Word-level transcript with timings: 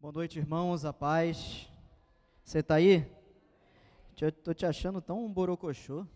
Boa 0.00 0.14
noite, 0.14 0.38
irmãos, 0.38 0.86
a 0.86 0.94
paz. 0.94 1.70
Você 2.42 2.60
está 2.60 2.76
aí? 2.76 3.06
Estou 4.18 4.54
te 4.54 4.64
achando 4.64 5.02
tão 5.02 5.22
um 5.22 5.30
borocochô. 5.30 6.06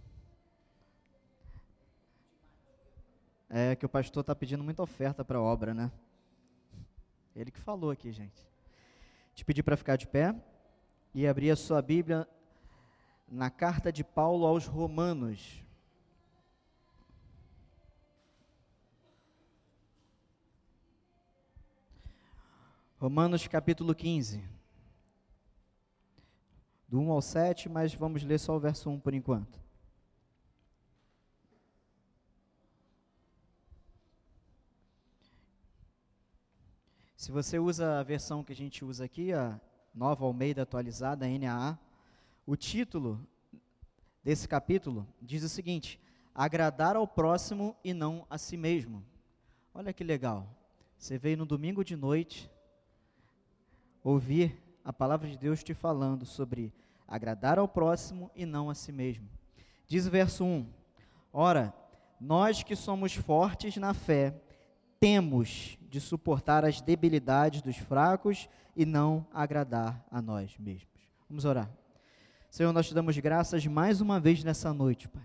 É 3.51 3.77
que 3.77 3.85
o 3.85 3.89
pastor 3.89 4.23
está 4.23 4.35
pedindo 4.35 4.65
muita 4.65 4.83
oferta 4.83 5.23
para 5.23 5.37
a 5.37 5.43
obra, 5.43 5.75
né? 5.75 5.93
Ele 7.37 7.51
que 7.51 7.61
falou 7.61 7.91
aqui, 7.91 8.11
gente. 8.11 8.49
Te 9.35 9.45
pedi 9.45 9.63
para 9.63 9.77
ficar 9.77 9.97
de 9.97 10.07
pé 10.07 10.35
e 11.15 11.27
abrir 11.27 11.51
a 11.51 11.57
sua 11.57 11.83
Bíblia 11.83 12.27
na 13.29 13.51
carta 13.51 13.93
de 13.93 14.03
Paulo 14.03 14.47
aos 14.47 14.65
Romanos. 14.67 15.63
Romanos 23.05 23.47
capítulo 23.47 23.95
15. 23.95 24.43
Do 26.89 26.99
1 27.01 27.11
ao 27.11 27.21
7, 27.21 27.69
mas 27.69 27.93
vamos 27.93 28.23
ler 28.23 28.39
só 28.39 28.57
o 28.57 28.59
verso 28.59 28.89
1 28.89 28.99
por 28.99 29.13
enquanto. 29.13 29.61
Se 37.15 37.31
você 37.31 37.59
usa 37.59 38.01
a 38.01 38.03
versão 38.03 38.43
que 38.43 38.55
a 38.55 38.57
gente 38.57 38.83
usa 38.83 39.05
aqui, 39.05 39.35
a 39.35 39.61
Nova 39.95 40.25
Almeida 40.25 40.63
atualizada, 40.63 41.27
a 41.27 41.29
NAA, 41.29 41.79
o 42.47 42.57
título 42.57 43.21
desse 44.23 44.49
capítulo 44.49 45.07
diz 45.21 45.43
o 45.43 45.49
seguinte: 45.51 46.01
agradar 46.35 46.97
ao 46.97 47.07
próximo 47.07 47.77
e 47.85 47.93
não 47.93 48.27
a 48.31 48.39
si 48.39 48.57
mesmo. 48.57 49.05
Olha 49.75 49.93
que 49.93 50.03
legal. 50.03 50.49
Você 50.97 51.19
veio 51.19 51.37
no 51.37 51.45
domingo 51.45 51.85
de 51.85 51.97
noite, 51.97 52.51
ouvir 54.05 54.63
a 54.85 54.93
palavra 54.93 55.27
de 55.27 55.39
Deus 55.39 55.65
te 55.65 55.73
falando 55.73 56.27
sobre 56.27 56.73
agradar 57.09 57.59
ao 57.59 57.67
próximo 57.67 58.31
e 58.37 58.45
não 58.45 58.69
a 58.69 58.75
si 58.75 58.93
mesmo. 58.93 59.27
Diz 59.87 60.07
o 60.07 60.11
verso 60.11 60.45
1: 60.45 60.67
Ora, 61.33 61.75
nós 62.21 62.63
que 62.63 62.77
somos 62.77 63.15
fortes 63.15 63.77
na 63.79 63.95
fé, 63.95 64.35
temos 65.01 65.79
de 65.89 66.01
suportar 66.01 66.65
as 66.65 66.81
debilidades 66.81 67.63
dos 67.63 67.77
fracos 67.77 68.49
e 68.77 68.85
não 68.85 69.27
agradar 69.33 70.05
a 70.11 70.21
nós 70.21 70.57
mesmos. 70.59 70.89
Vamos 71.29 71.45
orar. 71.45 71.71
Senhor, 72.51 72.73
nós 72.73 72.87
te 72.87 72.95
damos 72.95 73.19
graças 73.19 73.67
mais 73.67 74.01
uma 74.01 74.21
vez 74.21 74.45
nessa 74.45 74.73
noite, 74.73 75.09
Pai. 75.09 75.25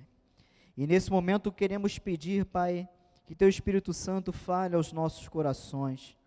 E 0.76 0.88
nesse 0.88 1.12
momento 1.12 1.52
queremos 1.52 2.00
pedir, 2.00 2.46
Pai, 2.46 2.88
que 3.26 3.36
Teu 3.36 3.50
Espírito 3.50 3.94
Santo 3.94 4.32
fale 4.32 4.76
aos 4.76 4.94
nossos 4.94 5.28
corações 5.28 6.18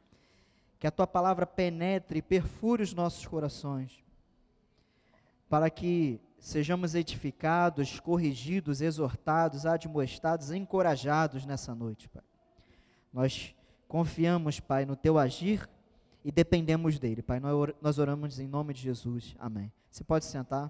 que 0.83 0.87
a 0.89 0.91
tua 0.91 1.07
palavra 1.07 1.47
penetre 1.47 2.19
e 2.19 2.23
perfure 2.23 2.83
os 2.83 2.93
nossos 2.93 3.25
corações, 3.25 4.03
para 5.49 5.71
que 5.71 6.21
sejamos 6.41 6.97
edificados, 6.97 8.01
corrigidos, 8.01 8.81
exortados, 8.81 9.65
admoestados, 9.65 10.51
encorajados 10.51 11.47
nessa 11.47 11.73
noite, 11.73 12.09
Pai. 12.09 12.25
Nós 13.13 13.55
confiamos, 13.87 14.59
Pai, 14.59 14.85
no 14.85 14.97
teu 14.97 15.19
agir 15.19 15.71
e 16.25 16.33
dependemos 16.33 16.99
dele, 16.99 17.23
Pai. 17.23 17.41
Nós 17.81 18.01
oramos 18.01 18.41
em 18.41 18.49
nome 18.49 18.75
de 18.75 18.83
Jesus. 18.83 19.37
Amém. 19.39 19.71
Você 19.89 20.03
pode 20.03 20.25
sentar. 20.25 20.69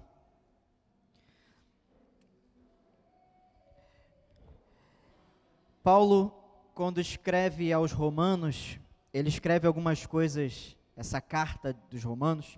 Paulo, 5.81 6.31
quando 6.75 7.01
escreve 7.01 7.73
aos 7.73 7.91
Romanos, 7.91 8.77
ele 9.13 9.29
escreve 9.29 9.67
algumas 9.67 10.07
coisas, 10.07 10.75
essa 10.97 11.21
carta 11.21 11.77
dos 11.89 12.03
Romanos, 12.03 12.57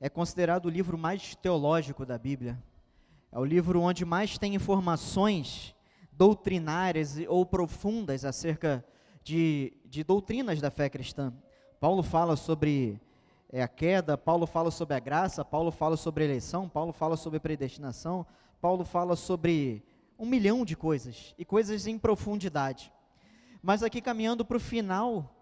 é 0.00 0.08
considerado 0.08 0.66
o 0.66 0.70
livro 0.70 0.96
mais 0.96 1.34
teológico 1.34 2.06
da 2.06 2.16
Bíblia. 2.16 2.62
É 3.32 3.38
o 3.38 3.44
livro 3.44 3.80
onde 3.80 4.04
mais 4.04 4.38
tem 4.38 4.54
informações 4.54 5.74
doutrinárias 6.12 7.16
ou 7.26 7.44
profundas 7.44 8.24
acerca 8.24 8.84
de, 9.24 9.72
de 9.84 10.04
doutrinas 10.04 10.60
da 10.60 10.70
fé 10.70 10.88
cristã. 10.88 11.32
Paulo 11.80 12.04
fala 12.04 12.36
sobre 12.36 13.00
é, 13.50 13.60
a 13.60 13.66
queda, 13.66 14.16
Paulo 14.16 14.46
fala 14.46 14.70
sobre 14.70 14.94
a 14.94 15.00
graça, 15.00 15.44
Paulo 15.44 15.72
fala 15.72 15.96
sobre 15.96 16.22
eleição, 16.22 16.68
Paulo 16.68 16.92
fala 16.92 17.16
sobre 17.16 17.40
predestinação, 17.40 18.24
Paulo 18.60 18.84
fala 18.84 19.16
sobre 19.16 19.82
um 20.16 20.26
milhão 20.26 20.64
de 20.64 20.76
coisas, 20.76 21.34
e 21.36 21.44
coisas 21.44 21.88
em 21.88 21.98
profundidade. 21.98 22.92
Mas 23.60 23.82
aqui 23.82 24.00
caminhando 24.00 24.44
para 24.44 24.56
o 24.56 24.60
final 24.60 25.33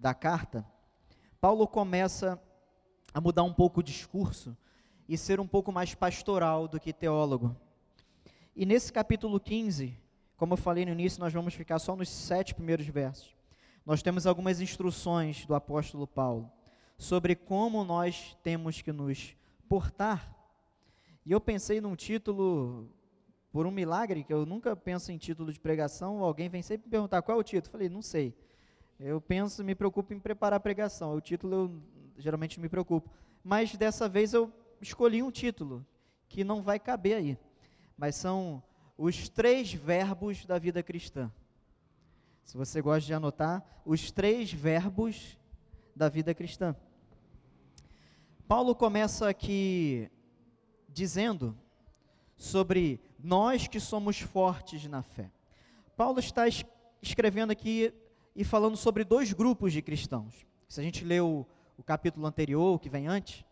da 0.00 0.14
carta, 0.14 0.66
Paulo 1.40 1.68
começa 1.68 2.40
a 3.12 3.20
mudar 3.20 3.42
um 3.42 3.52
pouco 3.52 3.80
o 3.80 3.82
discurso 3.82 4.56
e 5.06 5.18
ser 5.18 5.38
um 5.38 5.46
pouco 5.46 5.70
mais 5.70 5.94
pastoral 5.94 6.66
do 6.66 6.80
que 6.80 6.90
teólogo. 6.90 7.54
E 8.56 8.64
nesse 8.64 8.90
capítulo 8.90 9.38
15, 9.38 9.94
como 10.38 10.54
eu 10.54 10.56
falei 10.56 10.86
no 10.86 10.92
início, 10.92 11.20
nós 11.20 11.34
vamos 11.34 11.52
ficar 11.52 11.78
só 11.78 11.94
nos 11.94 12.08
sete 12.08 12.54
primeiros 12.54 12.86
versos. 12.86 13.36
Nós 13.84 14.02
temos 14.02 14.26
algumas 14.26 14.60
instruções 14.60 15.44
do 15.44 15.54
apóstolo 15.54 16.06
Paulo 16.06 16.50
sobre 16.96 17.34
como 17.36 17.84
nós 17.84 18.38
temos 18.42 18.80
que 18.80 18.92
nos 18.92 19.36
portar. 19.68 20.34
E 21.26 21.32
eu 21.32 21.40
pensei 21.40 21.78
num 21.78 21.94
título, 21.94 22.88
por 23.52 23.66
um 23.66 23.70
milagre, 23.70 24.24
que 24.24 24.32
eu 24.32 24.46
nunca 24.46 24.74
penso 24.74 25.12
em 25.12 25.18
título 25.18 25.52
de 25.52 25.60
pregação, 25.60 26.24
alguém 26.24 26.48
vem 26.48 26.62
sempre 26.62 26.86
me 26.86 26.90
perguntar 26.90 27.20
qual 27.20 27.36
é 27.36 27.40
o 27.40 27.44
título. 27.44 27.68
Eu 27.68 27.72
falei, 27.72 27.88
não 27.90 28.00
sei. 28.00 28.34
Eu 29.02 29.18
penso, 29.18 29.64
me 29.64 29.74
preocupo 29.74 30.12
em 30.12 30.20
preparar 30.20 30.58
a 30.58 30.60
pregação. 30.60 31.14
O 31.14 31.22
título 31.22 31.54
eu 31.54 31.82
geralmente 32.18 32.60
me 32.60 32.68
preocupo. 32.68 33.10
Mas 33.42 33.74
dessa 33.74 34.06
vez 34.06 34.34
eu 34.34 34.52
escolhi 34.78 35.22
um 35.22 35.30
título 35.30 35.86
que 36.28 36.44
não 36.44 36.60
vai 36.60 36.78
caber 36.78 37.16
aí. 37.16 37.38
Mas 37.96 38.14
são 38.14 38.62
os 38.98 39.26
três 39.30 39.72
verbos 39.72 40.44
da 40.44 40.58
vida 40.58 40.82
cristã. 40.82 41.32
Se 42.44 42.58
você 42.58 42.82
gosta 42.82 43.06
de 43.06 43.14
anotar, 43.14 43.64
os 43.86 44.10
três 44.10 44.52
verbos 44.52 45.38
da 45.96 46.10
vida 46.10 46.34
cristã. 46.34 46.76
Paulo 48.46 48.74
começa 48.74 49.30
aqui 49.30 50.10
dizendo 50.86 51.56
sobre 52.36 53.00
nós 53.18 53.66
que 53.66 53.80
somos 53.80 54.20
fortes 54.20 54.84
na 54.86 55.02
fé. 55.02 55.30
Paulo 55.96 56.18
está 56.18 56.44
escrevendo 57.00 57.50
aqui 57.50 57.94
e 58.40 58.44
falando 58.44 58.74
sobre 58.74 59.04
dois 59.04 59.34
grupos 59.34 59.70
de 59.70 59.82
cristãos. 59.82 60.46
Se 60.66 60.80
a 60.80 60.82
gente 60.82 61.04
lê 61.04 61.20
o, 61.20 61.44
o 61.76 61.82
capítulo 61.82 62.26
anterior, 62.26 62.80
que 62.80 62.88
vem 62.88 63.06
antes, 63.06 63.44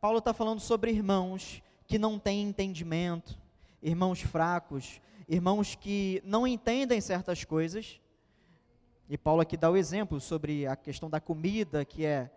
Paulo 0.00 0.18
está 0.18 0.32
falando 0.32 0.60
sobre 0.60 0.92
irmãos 0.92 1.60
que 1.88 1.98
não 1.98 2.20
têm 2.20 2.42
entendimento, 2.42 3.36
irmãos 3.82 4.20
fracos, 4.20 5.00
irmãos 5.28 5.74
que 5.74 6.22
não 6.24 6.46
entendem 6.46 7.00
certas 7.00 7.44
coisas. 7.44 8.00
E 9.10 9.18
Paulo 9.18 9.40
aqui 9.40 9.56
dá 9.56 9.68
o 9.68 9.76
exemplo 9.76 10.20
sobre 10.20 10.68
a 10.68 10.76
questão 10.76 11.10
da 11.10 11.20
comida 11.20 11.84
que 11.84 12.06
é 12.06 12.30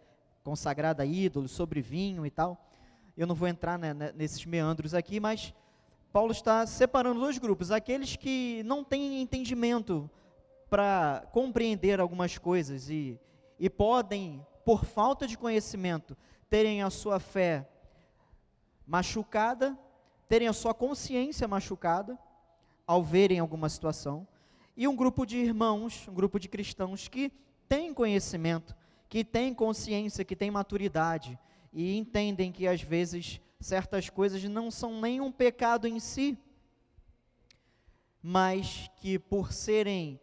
consagrada 0.43 1.03
a 1.03 1.05
ídolos, 1.05 1.51
sobre 1.51 1.83
vinho 1.83 2.25
e 2.25 2.31
tal. 2.31 2.67
Eu 3.15 3.27
não 3.27 3.35
vou 3.35 3.47
entrar 3.47 3.77
né, 3.77 3.93
né 3.93 4.11
nesses 4.15 4.43
meandros 4.43 4.95
aqui, 4.95 5.19
mas 5.19 5.53
Paulo 6.11 6.31
está 6.31 6.65
separando 6.65 7.19
dois 7.19 7.37
grupos: 7.37 7.69
aqueles 7.69 8.15
que 8.15 8.63
não 8.63 8.83
têm 8.83 9.21
entendimento 9.21 10.09
para 10.71 11.27
compreender 11.33 11.99
algumas 11.99 12.37
coisas 12.37 12.89
e, 12.89 13.19
e 13.59 13.69
podem, 13.69 14.41
por 14.63 14.85
falta 14.85 15.27
de 15.27 15.37
conhecimento, 15.37 16.15
terem 16.49 16.81
a 16.81 16.89
sua 16.89 17.19
fé 17.19 17.67
machucada, 18.87 19.77
terem 20.29 20.47
a 20.47 20.53
sua 20.53 20.73
consciência 20.73 21.45
machucada 21.45 22.17
ao 22.87 23.03
verem 23.03 23.37
alguma 23.37 23.67
situação, 23.67 24.25
e 24.77 24.87
um 24.87 24.95
grupo 24.95 25.25
de 25.25 25.39
irmãos, 25.39 26.07
um 26.07 26.13
grupo 26.13 26.39
de 26.39 26.47
cristãos 26.47 27.09
que 27.09 27.33
têm 27.67 27.93
conhecimento, 27.93 28.73
que 29.09 29.25
têm 29.25 29.53
consciência, 29.53 30.23
que 30.23 30.37
têm 30.37 30.49
maturidade 30.49 31.37
e 31.73 31.97
entendem 31.97 32.49
que 32.49 32.65
às 32.65 32.81
vezes 32.81 33.41
certas 33.59 34.09
coisas 34.09 34.41
não 34.45 34.71
são 34.71 35.01
nem 35.01 35.19
um 35.19 35.33
pecado 35.33 35.85
em 35.85 35.99
si, 35.99 36.37
mas 38.23 38.89
que 39.01 39.19
por 39.19 39.51
serem 39.51 40.17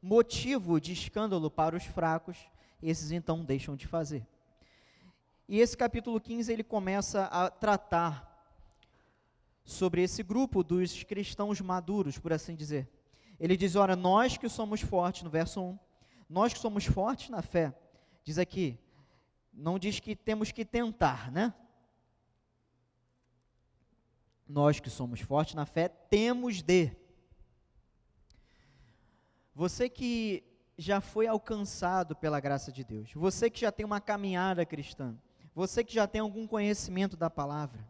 motivo 0.00 0.80
de 0.80 0.92
escândalo 0.92 1.50
para 1.50 1.76
os 1.76 1.84
fracos, 1.84 2.36
esses 2.82 3.10
então 3.10 3.44
deixam 3.44 3.76
de 3.76 3.86
fazer. 3.86 4.26
E 5.48 5.60
esse 5.60 5.76
capítulo 5.76 6.20
15 6.20 6.52
ele 6.52 6.62
começa 6.62 7.24
a 7.24 7.50
tratar 7.50 8.28
sobre 9.64 10.02
esse 10.02 10.22
grupo 10.22 10.62
dos 10.62 11.02
cristãos 11.02 11.60
maduros, 11.60 12.18
por 12.18 12.32
assim 12.32 12.54
dizer. 12.54 12.88
Ele 13.40 13.56
diz: 13.56 13.76
Ora, 13.76 13.96
nós 13.96 14.36
que 14.36 14.48
somos 14.48 14.80
fortes, 14.80 15.22
no 15.22 15.30
verso 15.30 15.60
1, 15.60 15.78
nós 16.28 16.52
que 16.52 16.58
somos 16.58 16.84
fortes 16.84 17.30
na 17.30 17.42
fé, 17.42 17.74
diz 18.22 18.38
aqui, 18.38 18.78
não 19.52 19.78
diz 19.78 20.00
que 20.00 20.14
temos 20.14 20.52
que 20.52 20.64
tentar, 20.64 21.30
né? 21.30 21.52
Nós 24.46 24.80
que 24.80 24.88
somos 24.88 25.20
fortes 25.20 25.54
na 25.54 25.66
fé, 25.66 25.88
temos 25.88 26.62
de 26.62 26.90
você 29.58 29.88
que 29.88 30.44
já 30.76 31.00
foi 31.00 31.26
alcançado 31.26 32.14
pela 32.14 32.38
graça 32.38 32.70
de 32.70 32.84
Deus, 32.84 33.12
você 33.12 33.50
que 33.50 33.58
já 33.58 33.72
tem 33.72 33.84
uma 33.84 34.00
caminhada 34.00 34.64
cristã, 34.64 35.16
você 35.52 35.82
que 35.82 35.92
já 35.92 36.06
tem 36.06 36.20
algum 36.20 36.46
conhecimento 36.46 37.16
da 37.16 37.28
palavra, 37.28 37.84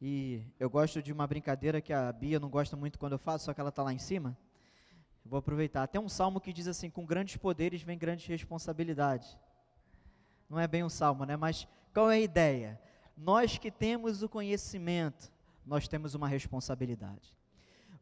e 0.00 0.44
eu 0.60 0.70
gosto 0.70 1.02
de 1.02 1.12
uma 1.12 1.26
brincadeira 1.26 1.80
que 1.80 1.92
a 1.92 2.12
Bia 2.12 2.38
não 2.38 2.48
gosta 2.48 2.76
muito 2.76 2.96
quando 2.96 3.14
eu 3.14 3.18
faço, 3.18 3.46
só 3.46 3.52
que 3.52 3.60
ela 3.60 3.70
está 3.70 3.82
lá 3.82 3.92
em 3.92 3.98
cima. 3.98 4.38
Vou 5.24 5.40
aproveitar. 5.40 5.88
Tem 5.88 6.00
um 6.00 6.08
salmo 6.08 6.40
que 6.40 6.52
diz 6.52 6.68
assim: 6.68 6.88
com 6.88 7.04
grandes 7.04 7.36
poderes 7.38 7.82
vem 7.82 7.98
grandes 7.98 8.26
responsabilidades. 8.26 9.36
Não 10.48 10.60
é 10.60 10.68
bem 10.68 10.84
um 10.84 10.88
salmo, 10.88 11.24
né? 11.24 11.34
Mas 11.34 11.66
qual 11.92 12.08
é 12.08 12.14
a 12.14 12.20
ideia? 12.20 12.80
Nós 13.16 13.58
que 13.58 13.68
temos 13.68 14.22
o 14.22 14.28
conhecimento, 14.28 15.32
nós 15.66 15.88
temos 15.88 16.14
uma 16.14 16.28
responsabilidade. 16.28 17.35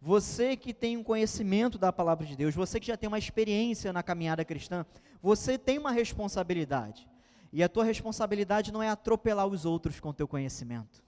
Você 0.04 0.54
que 0.54 0.74
tem 0.74 0.98
um 0.98 1.02
conhecimento 1.02 1.78
da 1.78 1.90
palavra 1.90 2.26
de 2.26 2.36
Deus, 2.36 2.54
você 2.54 2.78
que 2.78 2.86
já 2.86 2.94
tem 2.94 3.08
uma 3.08 3.18
experiência 3.18 3.90
na 3.90 4.02
caminhada 4.02 4.44
cristã, 4.44 4.84
você 5.22 5.56
tem 5.56 5.78
uma 5.78 5.90
responsabilidade. 5.90 7.08
E 7.50 7.62
a 7.62 7.70
tua 7.70 7.84
responsabilidade 7.84 8.70
não 8.70 8.82
é 8.82 8.90
atropelar 8.90 9.46
os 9.46 9.64
outros 9.64 9.98
com 10.00 10.12
teu 10.12 10.28
conhecimento. 10.28 11.02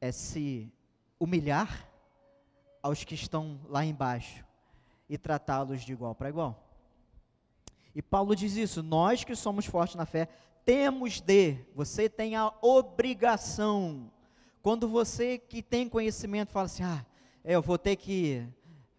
É 0.00 0.10
se 0.10 0.68
humilhar 1.16 1.88
aos 2.82 3.04
que 3.04 3.14
estão 3.14 3.60
lá 3.68 3.84
embaixo 3.84 4.44
e 5.08 5.16
tratá-los 5.16 5.82
de 5.82 5.92
igual 5.92 6.12
para 6.12 6.28
igual. 6.28 6.60
E 7.94 8.02
Paulo 8.02 8.34
diz 8.34 8.56
isso: 8.56 8.82
nós 8.82 9.22
que 9.22 9.36
somos 9.36 9.64
fortes 9.64 9.94
na 9.94 10.06
fé, 10.06 10.28
temos 10.64 11.20
de, 11.20 11.58
você 11.72 12.08
tem 12.08 12.34
a 12.34 12.52
obrigação. 12.60 14.10
Quando 14.62 14.88
você 14.88 15.38
que 15.38 15.62
tem 15.62 15.88
conhecimento 15.88 16.52
fala 16.52 16.66
assim, 16.66 16.84
ah, 16.84 17.04
é, 17.42 17.54
eu 17.54 17.62
vou 17.62 17.76
ter 17.76 17.96
que 17.96 18.46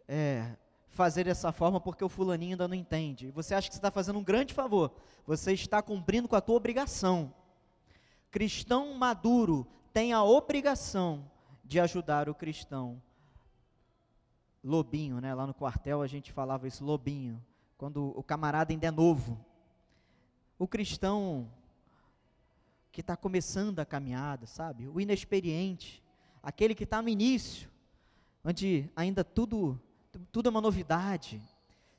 é, 0.08 0.56
fazer 0.90 1.24
dessa 1.24 1.52
forma 1.52 1.80
porque 1.80 2.04
o 2.04 2.10
fulaninho 2.10 2.52
ainda 2.52 2.68
não 2.68 2.76
entende. 2.76 3.32
Você 3.32 3.56
acha 3.56 3.70
que 3.70 3.76
você 3.76 3.80
está 3.80 3.90
fazendo 3.90 4.20
um 4.20 4.24
grande 4.24 4.54
favor. 4.54 4.92
Você 5.26 5.54
está 5.54 5.82
cumprindo 5.82 6.28
com 6.28 6.36
a 6.36 6.42
tua 6.42 6.56
obrigação. 6.56 7.34
Cristão 8.30 8.94
maduro 8.94 9.66
tem 9.94 10.12
a 10.12 10.24
obrigação 10.24 11.32
de 11.64 11.80
ajudar 11.80 12.28
o 12.28 12.36
cristão 12.36 13.02
lobinho, 14.64 15.22
né? 15.22 15.34
Lá 15.34 15.48
no 15.48 15.54
quartel 15.54 16.02
a 16.02 16.08
gente 16.08 16.32
falava 16.32 16.68
isso, 16.68 16.84
lobinho 16.84 17.42
quando 17.78 18.18
o 18.18 18.24
camarada 18.24 18.72
ainda 18.72 18.88
é 18.88 18.92
novo. 18.92 19.38
O 20.58 20.68
cristão 20.68 21.50
que 22.94 23.02
está 23.02 23.18
começando 23.18 23.80
a 23.80 23.86
caminhada, 23.86 24.46
sabe? 24.46 24.88
O 24.88 25.02
inexperiente, 25.02 26.02
aquele 26.42 26.74
que 26.74 26.86
está 26.86 27.02
no 27.02 27.10
início, 27.10 27.70
onde 28.46 28.90
ainda 28.96 29.22
tudo, 29.22 29.78
tudo 30.32 30.48
é 30.48 30.50
uma 30.50 30.62
novidade. 30.62 31.42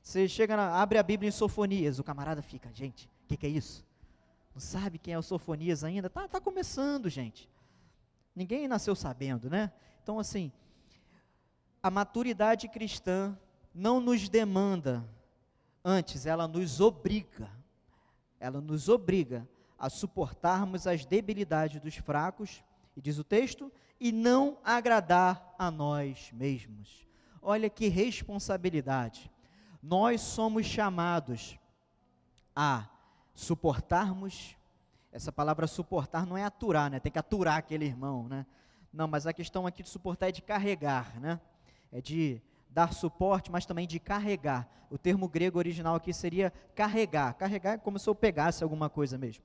Você 0.01 0.27
chega, 0.27 0.57
na, 0.57 0.81
abre 0.81 0.97
a 0.97 1.03
Bíblia 1.03 1.29
em 1.29 1.31
Sofonias, 1.31 1.99
o 1.99 2.03
camarada 2.03 2.41
fica, 2.41 2.73
gente, 2.73 3.05
o 3.25 3.27
que, 3.27 3.37
que, 3.37 3.45
é 3.45 3.49
isso? 3.49 3.85
Não 4.53 4.61
sabe 4.61 4.97
quem 4.97 5.13
é 5.13 5.19
o 5.19 5.21
Sofonias 5.21 5.83
ainda? 5.83 6.09
Tá, 6.09 6.27
tá 6.27 6.41
começando, 6.41 7.09
gente. 7.09 7.47
Ninguém 8.35 8.67
nasceu 8.67 8.95
sabendo, 8.95 9.49
né? 9.49 9.71
Então, 10.01 10.17
assim, 10.17 10.51
a 11.83 11.91
maturidade 11.91 12.67
cristã 12.69 13.37
não 13.73 13.99
nos 13.99 14.27
demanda 14.27 15.07
Antes, 15.87 16.25
ela 16.25 16.47
nos 16.47 16.81
obriga, 16.81 17.47
ela 18.39 18.59
nos 18.59 18.89
obriga 18.89 19.47
a 19.77 19.89
suportarmos 19.89 20.87
as 20.87 21.05
debilidades 21.05 21.81
dos 21.81 21.95
fracos, 21.95 22.63
e 22.95 23.01
diz 23.01 23.17
o 23.17 23.23
texto, 23.23 23.71
e 23.99 24.11
não 24.11 24.57
agradar 24.63 25.53
a 25.57 25.69
nós 25.69 26.31
mesmos. 26.33 27.05
Olha 27.41 27.69
que 27.69 27.87
responsabilidade. 27.87 29.31
Nós 29.81 30.21
somos 30.21 30.65
chamados 30.65 31.59
a 32.55 32.87
suportarmos. 33.33 34.55
Essa 35.11 35.31
palavra 35.31 35.67
suportar 35.67 36.25
não 36.25 36.37
é 36.37 36.43
aturar, 36.43 36.89
né? 36.89 36.99
Tem 36.99 37.11
que 37.11 37.19
aturar 37.19 37.57
aquele 37.57 37.85
irmão, 37.85 38.27
né? 38.27 38.45
Não, 38.91 39.07
mas 39.07 39.27
a 39.27 39.33
questão 39.33 39.67
aqui 39.67 39.83
de 39.83 39.89
suportar 39.89 40.29
é 40.29 40.31
de 40.31 40.41
carregar, 40.41 41.19
né? 41.19 41.39
É 41.91 42.01
de 42.01 42.41
dar 42.69 42.93
suporte, 42.93 43.51
mas 43.51 43.65
também 43.65 43.87
de 43.87 43.99
carregar. 43.99 44.67
O 44.89 44.97
termo 44.97 45.27
grego 45.27 45.57
original 45.57 45.95
aqui 45.95 46.13
seria 46.13 46.51
carregar. 46.73 47.33
Carregar 47.33 47.73
é 47.73 47.77
como 47.77 47.99
se 47.99 48.09
eu 48.09 48.15
pegasse 48.15 48.63
alguma 48.63 48.89
coisa 48.89 49.17
mesmo. 49.17 49.43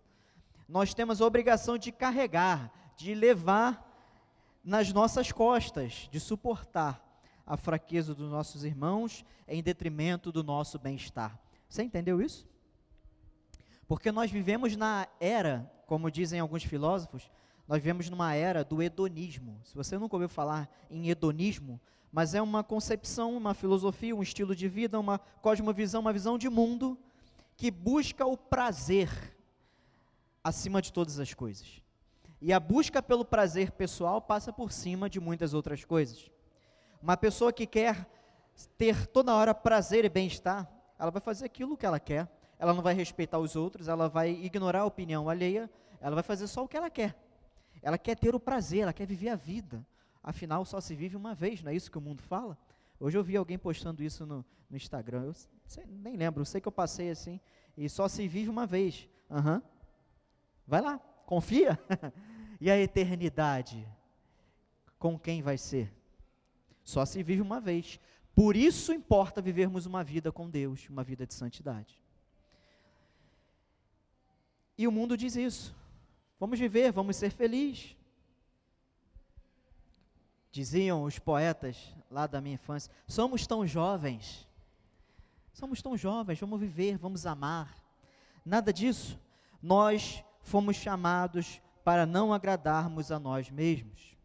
Nós 0.70 0.94
temos 0.94 1.20
a 1.20 1.26
obrigação 1.26 1.76
de 1.76 1.90
carregar, 1.90 2.72
de 2.96 3.12
levar 3.12 3.84
nas 4.62 4.92
nossas 4.92 5.32
costas, 5.32 6.08
de 6.12 6.20
suportar 6.20 7.04
a 7.44 7.56
fraqueza 7.56 8.14
dos 8.14 8.30
nossos 8.30 8.62
irmãos 8.62 9.24
em 9.48 9.60
detrimento 9.64 10.30
do 10.30 10.44
nosso 10.44 10.78
bem-estar. 10.78 11.36
Você 11.68 11.82
entendeu 11.82 12.22
isso? 12.22 12.46
Porque 13.88 14.12
nós 14.12 14.30
vivemos 14.30 14.76
na 14.76 15.08
era, 15.18 15.68
como 15.88 16.08
dizem 16.08 16.38
alguns 16.38 16.62
filósofos, 16.62 17.28
nós 17.66 17.78
vivemos 17.78 18.08
numa 18.08 18.32
era 18.32 18.62
do 18.62 18.80
hedonismo. 18.80 19.60
Se 19.64 19.74
você 19.74 19.98
nunca 19.98 20.14
ouviu 20.14 20.28
falar 20.28 20.70
em 20.88 21.08
hedonismo, 21.10 21.80
mas 22.12 22.32
é 22.32 22.40
uma 22.40 22.62
concepção, 22.62 23.36
uma 23.36 23.54
filosofia, 23.54 24.14
um 24.14 24.22
estilo 24.22 24.54
de 24.54 24.68
vida, 24.68 25.00
uma 25.00 25.18
cosmovisão, 25.18 26.00
uma 26.00 26.12
visão 26.12 26.38
de 26.38 26.48
mundo 26.48 26.96
que 27.56 27.72
busca 27.72 28.24
o 28.24 28.36
prazer 28.36 29.34
acima 30.42 30.80
de 30.80 30.92
todas 30.92 31.18
as 31.18 31.34
coisas. 31.34 31.82
E 32.40 32.52
a 32.52 32.60
busca 32.60 33.02
pelo 33.02 33.24
prazer 33.24 33.70
pessoal 33.72 34.20
passa 34.20 34.52
por 34.52 34.72
cima 34.72 35.10
de 35.10 35.20
muitas 35.20 35.52
outras 35.52 35.84
coisas. 35.84 36.30
Uma 37.02 37.16
pessoa 37.16 37.52
que 37.52 37.66
quer 37.66 38.08
ter 38.78 39.06
toda 39.06 39.34
hora 39.34 39.54
prazer 39.54 40.04
e 40.04 40.08
bem-estar, 40.08 40.70
ela 40.98 41.10
vai 41.10 41.20
fazer 41.20 41.44
aquilo 41.44 41.76
que 41.76 41.86
ela 41.86 42.00
quer, 42.00 42.28
ela 42.58 42.74
não 42.74 42.82
vai 42.82 42.94
respeitar 42.94 43.38
os 43.38 43.56
outros, 43.56 43.88
ela 43.88 44.08
vai 44.08 44.30
ignorar 44.30 44.80
a 44.80 44.86
opinião 44.86 45.28
alheia, 45.28 45.70
ela 46.00 46.14
vai 46.14 46.22
fazer 46.22 46.46
só 46.46 46.64
o 46.64 46.68
que 46.68 46.76
ela 46.76 46.90
quer. 46.90 47.14
Ela 47.82 47.96
quer 47.96 48.16
ter 48.16 48.34
o 48.34 48.40
prazer, 48.40 48.80
ela 48.80 48.92
quer 48.92 49.06
viver 49.06 49.30
a 49.30 49.36
vida. 49.36 49.84
Afinal, 50.22 50.64
só 50.64 50.80
se 50.80 50.94
vive 50.94 51.16
uma 51.16 51.34
vez, 51.34 51.62
não 51.62 51.72
é 51.72 51.74
isso 51.74 51.90
que 51.90 51.96
o 51.96 52.00
mundo 52.00 52.22
fala? 52.22 52.58
Hoje 52.98 53.16
eu 53.16 53.24
vi 53.24 53.36
alguém 53.36 53.58
postando 53.58 54.02
isso 54.02 54.26
no, 54.26 54.44
no 54.68 54.76
Instagram, 54.76 55.24
eu 55.24 55.34
sei, 55.66 55.84
nem 55.86 56.16
lembro, 56.16 56.42
eu 56.42 56.44
sei 56.44 56.60
que 56.60 56.68
eu 56.68 56.72
passei 56.72 57.10
assim, 57.10 57.40
e 57.76 57.88
só 57.88 58.08
se 58.08 58.28
vive 58.28 58.50
uma 58.50 58.66
vez. 58.66 59.08
Uhum. 59.30 59.62
Vai 60.66 60.80
lá, 60.80 60.98
confia. 61.26 61.78
e 62.60 62.70
a 62.70 62.78
eternidade? 62.78 63.86
Com 64.98 65.18
quem 65.18 65.42
vai 65.42 65.56
ser? 65.56 65.92
Só 66.84 67.04
se 67.04 67.22
vive 67.22 67.40
uma 67.40 67.60
vez. 67.60 68.00
Por 68.34 68.56
isso 68.56 68.92
importa 68.92 69.42
vivermos 69.42 69.86
uma 69.86 70.02
vida 70.04 70.30
com 70.32 70.48
Deus, 70.48 70.88
uma 70.88 71.04
vida 71.04 71.26
de 71.26 71.34
santidade. 71.34 72.00
E 74.76 74.86
o 74.86 74.92
mundo 74.92 75.16
diz 75.16 75.36
isso. 75.36 75.74
Vamos 76.38 76.58
viver, 76.58 76.90
vamos 76.90 77.16
ser 77.16 77.30
felizes. 77.30 77.94
Diziam 80.50 81.04
os 81.04 81.18
poetas 81.18 81.94
lá 82.10 82.26
da 82.26 82.40
minha 82.40 82.54
infância: 82.54 82.90
somos 83.06 83.46
tão 83.46 83.66
jovens, 83.66 84.48
somos 85.52 85.82
tão 85.82 85.96
jovens, 85.96 86.40
vamos 86.40 86.58
viver, 86.58 86.96
vamos 86.96 87.26
amar. 87.26 87.76
Nada 88.44 88.72
disso. 88.72 89.20
Nós 89.62 90.24
fomos 90.40 90.76
chamados 90.76 91.60
para 91.84 92.06
não 92.06 92.32
agradarmos 92.32 93.10
a 93.10 93.18
nós 93.18 93.50
mesmos. 93.50 94.16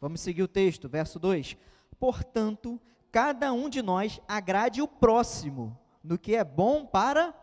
Vamos 0.00 0.20
seguir 0.20 0.42
o 0.42 0.48
texto, 0.48 0.88
verso 0.88 1.18
2. 1.18 1.56
Portanto, 1.98 2.80
cada 3.12 3.52
um 3.52 3.68
de 3.68 3.82
nós 3.82 4.20
agrade 4.26 4.80
o 4.80 4.88
próximo 4.88 5.78
no 6.02 6.18
que 6.18 6.34
é 6.34 6.44
bom 6.44 6.86
para 6.86 7.34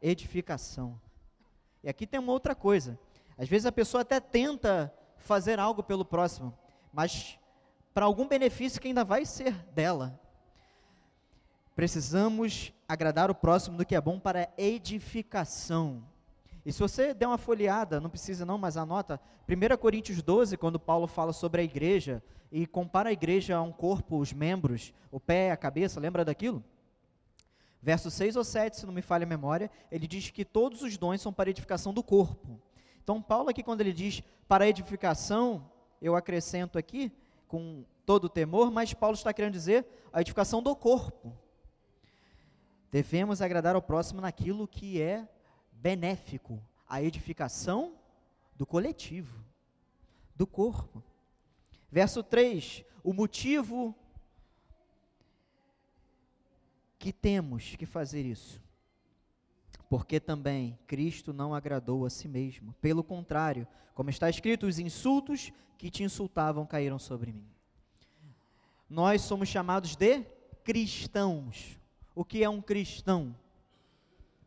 edificação. 0.00 1.00
E 1.82 1.88
aqui 1.88 2.06
tem 2.06 2.18
uma 2.18 2.32
outra 2.32 2.54
coisa. 2.54 2.98
Às 3.36 3.48
vezes 3.48 3.66
a 3.66 3.72
pessoa 3.72 4.02
até 4.02 4.20
tenta 4.20 4.92
fazer 5.16 5.58
algo 5.58 5.82
pelo 5.82 6.04
próximo, 6.04 6.56
mas 6.92 7.38
para 7.92 8.06
algum 8.06 8.26
benefício 8.26 8.80
que 8.80 8.88
ainda 8.88 9.04
vai 9.04 9.24
ser 9.24 9.52
dela. 9.72 10.18
Precisamos 11.74 12.72
agradar 12.88 13.30
o 13.30 13.34
próximo 13.34 13.76
do 13.76 13.86
que 13.86 13.94
é 13.94 14.00
bom 14.00 14.18
para 14.18 14.52
edificação. 14.56 16.02
E 16.68 16.72
se 16.72 16.80
você 16.80 17.14
der 17.14 17.26
uma 17.26 17.38
folheada, 17.38 17.98
não 17.98 18.10
precisa 18.10 18.44
não, 18.44 18.58
mas 18.58 18.76
anota, 18.76 19.18
1 19.48 19.74
Coríntios 19.78 20.20
12, 20.20 20.54
quando 20.58 20.78
Paulo 20.78 21.06
fala 21.06 21.32
sobre 21.32 21.62
a 21.62 21.64
igreja 21.64 22.22
e 22.52 22.66
compara 22.66 23.08
a 23.08 23.12
igreja 23.12 23.56
a 23.56 23.62
um 23.62 23.72
corpo, 23.72 24.18
os 24.18 24.34
membros, 24.34 24.92
o 25.10 25.18
pé, 25.18 25.50
a 25.50 25.56
cabeça, 25.56 25.98
lembra 25.98 26.26
daquilo? 26.26 26.62
Verso 27.80 28.10
6 28.10 28.36
ou 28.36 28.44
7, 28.44 28.80
se 28.80 28.84
não 28.84 28.92
me 28.92 29.00
falha 29.00 29.24
a 29.24 29.26
memória, 29.26 29.70
ele 29.90 30.06
diz 30.06 30.28
que 30.28 30.44
todos 30.44 30.82
os 30.82 30.98
dons 30.98 31.22
são 31.22 31.32
para 31.32 31.48
edificação 31.48 31.94
do 31.94 32.02
corpo. 32.02 32.60
Então, 33.02 33.22
Paulo 33.22 33.48
aqui, 33.48 33.62
quando 33.62 33.80
ele 33.80 33.94
diz 33.94 34.22
para 34.46 34.68
edificação, 34.68 35.72
eu 36.02 36.14
acrescento 36.14 36.76
aqui, 36.76 37.10
com 37.46 37.82
todo 38.04 38.24
o 38.24 38.28
temor, 38.28 38.70
mas 38.70 38.92
Paulo 38.92 39.14
está 39.14 39.32
querendo 39.32 39.54
dizer 39.54 39.86
a 40.12 40.20
edificação 40.20 40.62
do 40.62 40.76
corpo. 40.76 41.34
Devemos 42.90 43.40
agradar 43.40 43.74
ao 43.74 43.80
próximo 43.80 44.20
naquilo 44.20 44.68
que 44.68 45.00
é 45.00 45.26
benéfico, 45.80 46.62
a 46.88 47.02
edificação 47.02 47.94
do 48.56 48.66
coletivo, 48.66 49.44
do 50.34 50.46
corpo. 50.46 51.02
Verso 51.90 52.22
3: 52.22 52.84
o 53.02 53.12
motivo 53.12 53.94
que 56.98 57.12
temos 57.12 57.76
que 57.76 57.86
fazer 57.86 58.24
isso. 58.24 58.60
Porque 59.88 60.20
também 60.20 60.78
Cristo 60.86 61.32
não 61.32 61.54
agradou 61.54 62.04
a 62.04 62.10
si 62.10 62.28
mesmo. 62.28 62.74
Pelo 62.74 63.02
contrário, 63.02 63.66
como 63.94 64.10
está 64.10 64.28
escrito, 64.28 64.66
os 64.66 64.78
insultos 64.78 65.50
que 65.78 65.90
te 65.90 66.02
insultavam 66.02 66.66
caíram 66.66 66.98
sobre 66.98 67.32
mim. 67.32 67.48
Nós 68.90 69.22
somos 69.22 69.48
chamados 69.48 69.96
de 69.96 70.22
cristãos. 70.64 71.78
O 72.14 72.24
que 72.24 72.42
é 72.42 72.48
um 72.48 72.60
cristão? 72.60 73.34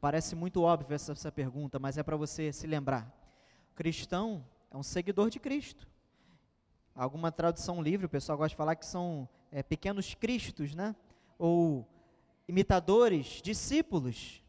Parece 0.02 0.36
muito 0.36 0.64
óbvio 0.64 0.96
essa, 0.96 1.12
essa 1.12 1.32
pergunta, 1.32 1.78
mas 1.78 1.96
é 1.96 2.02
para 2.02 2.18
você 2.18 2.52
se 2.52 2.66
lembrar. 2.66 3.16
Cristão 3.76 4.44
é 4.72 4.76
um 4.76 4.82
seguidor 4.82 5.30
de 5.30 5.40
Cristo. 5.40 5.88
Alguma 6.96 7.32
tradução 7.32 7.80
livre, 7.84 8.08
o 8.08 8.10
pessoal 8.10 8.36
gosta 8.36 8.50
de 8.50 8.56
falar 8.56 8.76
que 8.76 8.86
são 8.86 9.30
é, 9.52 9.62
pequenos 9.62 10.16
cristos, 10.16 10.74
né? 10.74 10.96
Ou 11.38 11.88
imitadores, 12.48 13.42
discípulos 13.44 14.44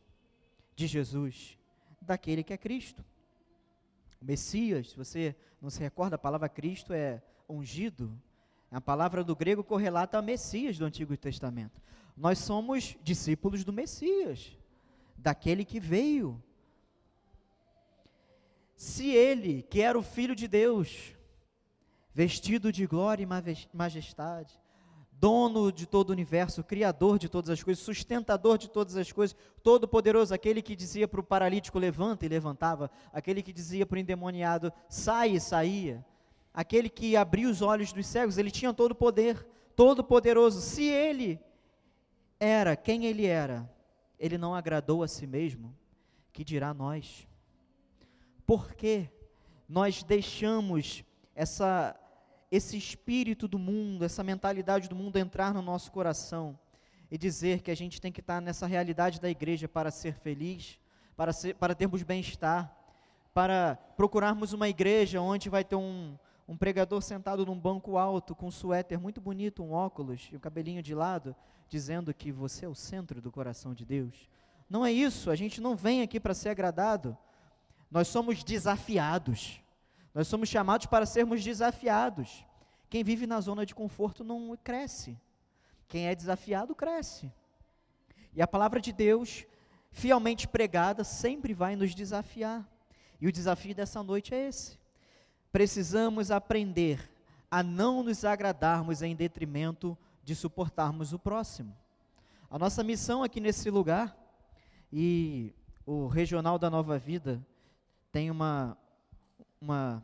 de 0.75 0.87
Jesus, 0.87 1.59
daquele 2.01 2.43
que 2.43 2.55
é 2.55 2.57
Cristo. 2.57 3.05
O 4.23 4.25
Messias, 4.25 4.91
se 4.91 4.97
você 4.97 5.37
não 5.61 5.69
se 5.69 5.81
recorda, 5.81 6.17
a 6.17 6.19
palavra 6.19 6.49
Cristo 6.49 6.95
é 6.95 7.23
ungido, 7.47 8.19
a 8.71 8.81
palavra 8.81 9.23
do 9.23 9.37
grego 9.37 9.63
correlata 9.63 10.17
a 10.17 10.23
Messias 10.23 10.79
do 10.79 10.87
Antigo 10.87 11.15
Testamento. 11.15 11.79
Nós 12.17 12.39
somos 12.39 12.97
discípulos 13.03 13.65
do 13.65 13.73
Messias, 13.73 14.57
daquele 15.23 15.65
que 15.65 15.79
veio. 15.79 16.43
Se 18.75 19.09
ele, 19.11 19.63
que 19.63 19.81
era 19.81 19.99
o 19.99 20.03
Filho 20.03 20.35
de 20.35 20.49
Deus, 20.49 21.15
vestido 22.13 22.73
de 22.73 22.85
glória 22.87 23.23
e 23.23 23.69
majestade, 23.73 24.61
dono 25.13 25.71
de 25.71 25.87
todo 25.87 26.11
o 26.11 26.13
universo, 26.13 26.65
criador 26.65 27.17
de 27.17 27.29
todas 27.29 27.49
as 27.49 27.63
coisas, 27.63 27.85
sustentador 27.85 28.59
de 28.59 28.69
todas 28.69 28.97
as 28.97 29.13
coisas, 29.13 29.37
todo-poderoso, 29.63 30.35
aquele 30.35 30.61
que 30.61 30.75
dizia 30.75 31.07
para 31.07 31.21
o 31.21 31.25
paralítico 31.25 31.79
levanta 31.79 32.27
e 32.27 32.29
levantava, 32.29 32.91
aquele 33.13 33.41
que 33.41 33.53
dizia 33.53 33.87
para 33.87 33.97
o 33.97 34.01
endemoniado 34.01 34.73
sai 34.89 35.37
e 35.37 35.41
saía, 35.41 36.05
aquele 36.53 36.89
que 36.89 37.17
abria 37.17 37.49
os 37.49 37.63
olhos 37.63 37.93
dos 37.93 38.05
cegos, 38.05 38.37
ele 38.37 38.51
tinha 38.51 38.75
todo 38.75 38.91
o 38.91 38.97
poder, 38.97 39.47
todo-poderoso. 39.77 40.61
Se 40.61 40.83
ele 40.83 41.39
era 42.41 42.75
quem 42.75 43.07
ele 43.07 43.27
era, 43.27 43.71
ele 44.23 44.39
não 44.39 44.55
agradou 44.55 45.03
a 45.03 45.09
si 45.09 45.27
mesmo, 45.27 45.77
que 46.33 46.45
dirá 46.45 46.73
nós? 46.73 47.27
Por 48.47 48.73
que 48.73 49.09
nós 49.69 50.05
deixamos 50.05 51.05
essa 51.35 51.99
esse 52.49 52.77
espírito 52.77 53.49
do 53.49 53.59
mundo, 53.59 54.05
essa 54.05 54.23
mentalidade 54.23 54.87
do 54.87 54.95
mundo 54.95 55.17
entrar 55.17 55.55
no 55.55 55.63
nosso 55.63 55.91
coração 55.91 56.59
e 57.11 57.17
dizer 57.17 57.63
que 57.63 57.71
a 57.71 57.75
gente 57.75 57.99
tem 57.99 58.13
que 58.13 58.21
estar 58.21 58.43
nessa 58.43 58.67
realidade 58.67 59.19
da 59.19 59.31
igreja 59.31 59.67
para 59.67 59.91
ser 59.91 60.15
feliz, 60.15 60.79
para, 61.17 61.33
ser, 61.33 61.55
para 61.55 61.75
termos 61.75 62.03
bem-estar, 62.03 62.71
para 63.33 63.77
procurarmos 63.97 64.53
uma 64.53 64.69
igreja 64.69 65.21
onde 65.21 65.49
vai 65.49 65.65
ter 65.65 65.77
um, 65.77 66.15
um 66.53 66.57
pregador 66.57 67.01
sentado 67.01 67.47
num 67.47 67.59
banco 67.59 67.97
alto, 67.97 68.35
com 68.35 68.49
um 68.49 68.51
suéter 68.51 69.01
muito 69.01 69.23
bonito, 69.23 69.63
um 69.63 69.73
óculos 69.73 70.29
e 70.31 70.37
um 70.37 70.39
cabelinho 70.39 70.83
de 70.83 70.95
lado, 70.95 71.35
dizendo 71.67 72.13
que 72.13 72.31
você 72.31 72.67
é 72.67 72.69
o 72.69 72.75
centro 72.75 73.23
do 73.23 73.33
coração 73.33 73.73
de 73.73 73.87
Deus. 73.87 74.29
Não 74.69 74.85
é 74.85 74.93
isso, 74.93 75.31
a 75.31 75.35
gente 75.35 75.63
não 75.63 75.75
vem 75.75 76.03
aqui 76.03 76.21
para 76.21 76.35
ser 76.35 76.51
agradado, 76.51 77.17
nós 77.91 78.07
somos 78.09 78.45
desafiados. 78.45 79.63
Nós 80.13 80.29
somos 80.29 80.47
chamados 80.47 80.85
para 80.85 81.07
sermos 81.07 81.43
desafiados. 81.43 82.45
Quem 82.91 83.03
vive 83.03 83.27
na 83.27 83.41
zona 83.41 83.65
de 83.65 83.75
conforto 83.75 84.23
não 84.23 84.55
cresce. 84.63 85.19
Quem 85.89 86.07
é 86.07 86.15
desafiado, 86.15 86.75
cresce. 86.75 87.33
E 88.35 88.43
a 88.43 88.47
palavra 88.47 88.79
de 88.79 88.93
Deus, 88.93 89.47
fielmente 89.91 90.47
pregada, 90.47 91.03
sempre 91.03 91.55
vai 91.55 91.77
nos 91.77 91.95
desafiar. 91.95 92.69
E 93.19 93.27
o 93.27 93.33
desafio 93.33 93.75
dessa 93.75 94.03
noite 94.03 94.35
é 94.35 94.49
esse. 94.49 94.82
Precisamos 95.53 96.31
aprender 96.31 97.11
a 97.51 97.63
não 97.63 98.03
nos 98.03 98.25
agradarmos 98.25 99.03
em 99.03 99.15
detrimento 99.15 99.97
de 100.25 100.35
suportarmos 100.35 101.13
o 101.13 101.19
próximo. 101.19 101.77
A 102.51 102.59
nossa 102.59 102.83
missão 102.83 103.23
aqui 103.23 103.39
nesse 103.39 103.69
lugar, 103.69 104.17
e 104.91 105.53
o 105.85 106.07
Regional 106.07 106.59
da 106.59 106.71
Nova 106.71 106.99
Vida 106.99 107.45
tem 108.11 108.31
uma, 108.31 108.79
uma, 109.61 110.03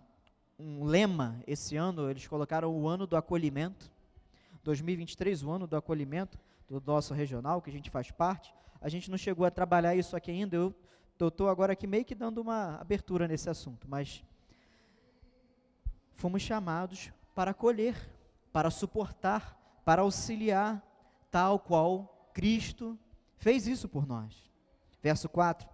um 0.58 0.84
lema 0.84 1.42
esse 1.46 1.76
ano, 1.76 2.10
eles 2.10 2.26
colocaram 2.26 2.70
o 2.70 2.86
ano 2.86 3.06
do 3.06 3.16
acolhimento. 3.16 3.90
2023, 4.64 5.42
o 5.42 5.50
ano 5.50 5.66
do 5.66 5.76
acolhimento 5.76 6.38
do 6.68 6.82
nosso 6.84 7.14
regional, 7.14 7.62
que 7.62 7.70
a 7.70 7.72
gente 7.72 7.90
faz 7.90 8.10
parte. 8.10 8.52
A 8.82 8.88
gente 8.90 9.10
não 9.10 9.16
chegou 9.16 9.46
a 9.46 9.50
trabalhar 9.50 9.94
isso 9.94 10.14
aqui 10.14 10.30
ainda, 10.30 10.56
eu 10.56 10.74
estou 11.18 11.48
agora 11.48 11.72
aqui 11.72 11.86
meio 11.86 12.04
que 12.04 12.14
dando 12.14 12.38
uma 12.42 12.76
abertura 12.76 13.26
nesse 13.26 13.48
assunto, 13.48 13.88
mas 13.88 14.22
fomos 16.18 16.42
chamados 16.42 17.12
para 17.32 17.52
acolher, 17.52 17.96
para 18.52 18.70
suportar, 18.70 19.56
para 19.84 20.02
auxiliar, 20.02 20.84
tal 21.30 21.60
qual 21.60 22.30
Cristo 22.34 22.98
fez 23.36 23.68
isso 23.68 23.88
por 23.88 24.04
nós. 24.04 24.50
Verso 25.00 25.28
4: 25.28 25.68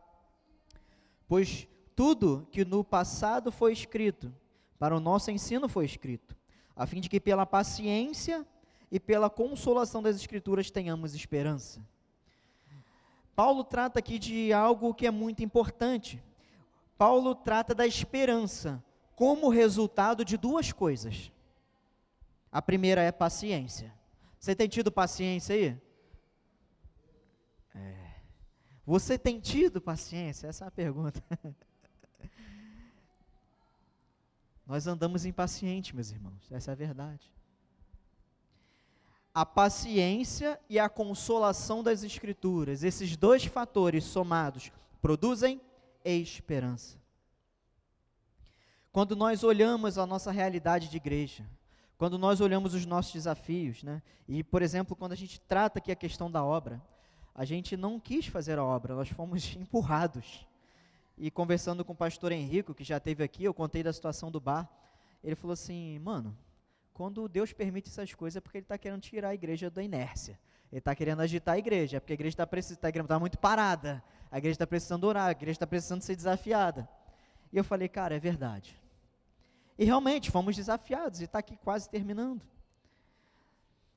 Pois 1.27 1.67
tudo 1.97 2.47
que 2.53 2.63
no 2.63 2.85
passado 2.85 3.51
foi 3.51 3.73
escrito, 3.73 4.33
para 4.79 4.95
o 4.95 5.01
nosso 5.01 5.31
ensino 5.31 5.67
foi 5.67 5.87
escrito, 5.87 6.37
a 6.77 6.87
fim 6.87 7.01
de 7.01 7.09
que 7.09 7.19
pela 7.19 7.47
paciência 7.47 8.47
e 8.91 9.01
pela 9.01 9.31
consolação 9.31 10.03
das 10.03 10.15
Escrituras 10.15 10.71
tenhamos 10.71 11.15
esperança. 11.15 11.81
Paulo 13.35 13.65
trata 13.65 13.99
aqui 13.99 14.19
de 14.19 14.53
algo 14.53 14.95
que 14.95 15.07
é 15.07 15.11
muito 15.11 15.43
importante. 15.43 16.23
Paulo 16.99 17.35
trata 17.35 17.75
da 17.75 17.87
esperança 17.87 18.85
como 19.17 19.49
resultado 19.49 20.25
de 20.25 20.37
duas 20.37 20.73
coisas. 20.73 21.31
A 22.51 22.61
primeira 22.63 23.03
é 23.03 23.11
paciência. 23.11 23.93
Você 24.39 24.55
tem 24.55 24.69
tido 24.69 24.93
paciência 24.93 25.55
aí? 25.55 25.81
É. 27.75 28.15
Você 28.87 29.19
tem 29.19 29.41
tido 29.41 29.81
paciência? 29.81 30.47
Essa 30.47 30.67
é 30.67 30.69
a 30.69 30.71
pergunta. 30.71 31.23
Nós 34.67 34.87
andamos 34.87 35.25
impacientes, 35.25 35.93
meus 35.93 36.11
irmãos, 36.11 36.51
essa 36.51 36.71
é 36.71 36.73
a 36.73 36.77
verdade. 36.77 37.33
A 39.35 39.45
paciência 39.45 40.61
e 40.69 40.79
a 40.79 40.89
consolação 40.89 41.83
das 41.83 42.03
Escrituras, 42.03 42.85
esses 42.85 43.17
dois 43.17 43.45
fatores 43.45 44.05
somados, 44.05 44.71
produzem 45.03 45.61
esperança. 46.05 47.04
Quando 48.95 49.17
nós 49.17 49.43
olhamos 49.43 49.99
a 49.99 50.07
nossa 50.07 50.31
realidade 50.31 50.89
de 50.89 50.99
igreja, 50.99 51.45
quando 51.99 52.17
nós 52.17 52.41
olhamos 52.41 52.75
os 52.75 52.87
nossos 52.87 53.13
desafios, 53.13 53.83
né? 53.83 54.01
E, 54.29 54.45
por 54.45 54.63
exemplo, 54.63 54.95
quando 54.95 55.11
a 55.11 55.17
gente 55.17 55.41
trata 55.41 55.81
aqui 55.81 55.91
a 55.91 55.97
questão 55.97 56.31
da 56.31 56.45
obra, 56.45 56.81
a 57.35 57.45
gente 57.45 57.77
não 57.77 57.99
quis 57.99 58.29
fazer 58.29 58.57
a 58.57 58.63
obra, 58.63 58.95
nós 58.95 59.09
fomos 59.09 59.53
empurrados. 59.59 60.47
E 61.19 61.29
conversando 61.29 61.85
com 61.85 61.93
o 61.93 61.97
pastor 61.97 62.31
Henrico, 62.31 62.73
que 62.73 62.85
já 62.85 62.99
esteve 62.99 63.25
aqui, 63.25 63.43
eu 63.43 63.53
contei 63.53 63.83
da 63.83 63.93
situação 63.93 64.31
do 64.31 64.39
bar. 64.39 64.71
Ele 65.25 65.35
falou 65.35 65.55
assim: 65.55 65.99
mano, 65.99 66.33
quando 66.93 67.27
Deus 67.27 67.53
permite 67.53 67.89
essas 67.89 68.15
coisas 68.15 68.37
é 68.37 68.41
porque 68.41 68.59
Ele 68.59 68.65
está 68.65 68.79
querendo 68.79 69.01
tirar 69.01 69.31
a 69.31 69.35
igreja 69.35 69.69
da 69.69 69.83
inércia. 69.83 70.39
Ele 70.71 70.79
está 70.79 70.95
querendo 70.95 71.21
agitar 71.21 71.57
a 71.57 71.59
igreja, 71.59 71.97
é 71.97 72.01
porque 72.01 72.13
a 72.13 72.15
igreja 72.15 72.35
está 72.35 72.47
tá, 72.47 73.05
tá 73.09 73.19
muito 73.19 73.39
parada. 73.39 74.01
A 74.31 74.39
igreja 74.39 74.55
está 74.55 74.69
precisando 74.69 75.03
orar, 75.03 75.27
a 75.27 75.33
igreja 75.33 75.57
está 75.57 75.67
precisando 75.67 76.03
ser 76.03 76.15
desafiada. 76.15 76.89
E 77.53 77.57
eu 77.57 77.65
falei, 77.65 77.89
cara, 77.89 78.15
é 78.15 78.21
verdade. 78.21 78.84
E 79.79 79.85
realmente 79.85 80.31
fomos 80.31 80.57
desafiados 80.57 81.21
e 81.21 81.25
está 81.25 81.41
aqui 81.41 81.57
quase 81.57 81.89
terminando. 81.89 82.43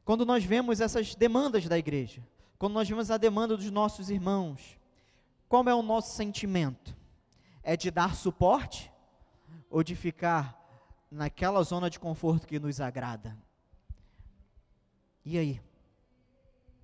Quando 0.03 0.25
nós 0.25 0.43
vemos 0.43 0.81
essas 0.81 1.15
demandas 1.15 1.67
da 1.67 1.77
igreja, 1.77 2.25
quando 2.57 2.73
nós 2.73 2.87
vemos 2.87 3.11
a 3.11 3.17
demanda 3.17 3.55
dos 3.55 3.69
nossos 3.69 4.09
irmãos, 4.09 4.79
qual 5.47 5.67
é 5.67 5.75
o 5.75 5.81
nosso 5.81 6.15
sentimento? 6.15 6.95
É 7.61 7.77
de 7.77 7.91
dar 7.91 8.15
suporte 8.15 8.91
ou 9.69 9.83
de 9.83 9.95
ficar 9.95 10.57
naquela 11.11 11.61
zona 11.63 11.89
de 11.89 11.99
conforto 11.99 12.47
que 12.47 12.59
nos 12.59 12.81
agrada? 12.81 13.37
E 15.23 15.37
aí? 15.37 15.61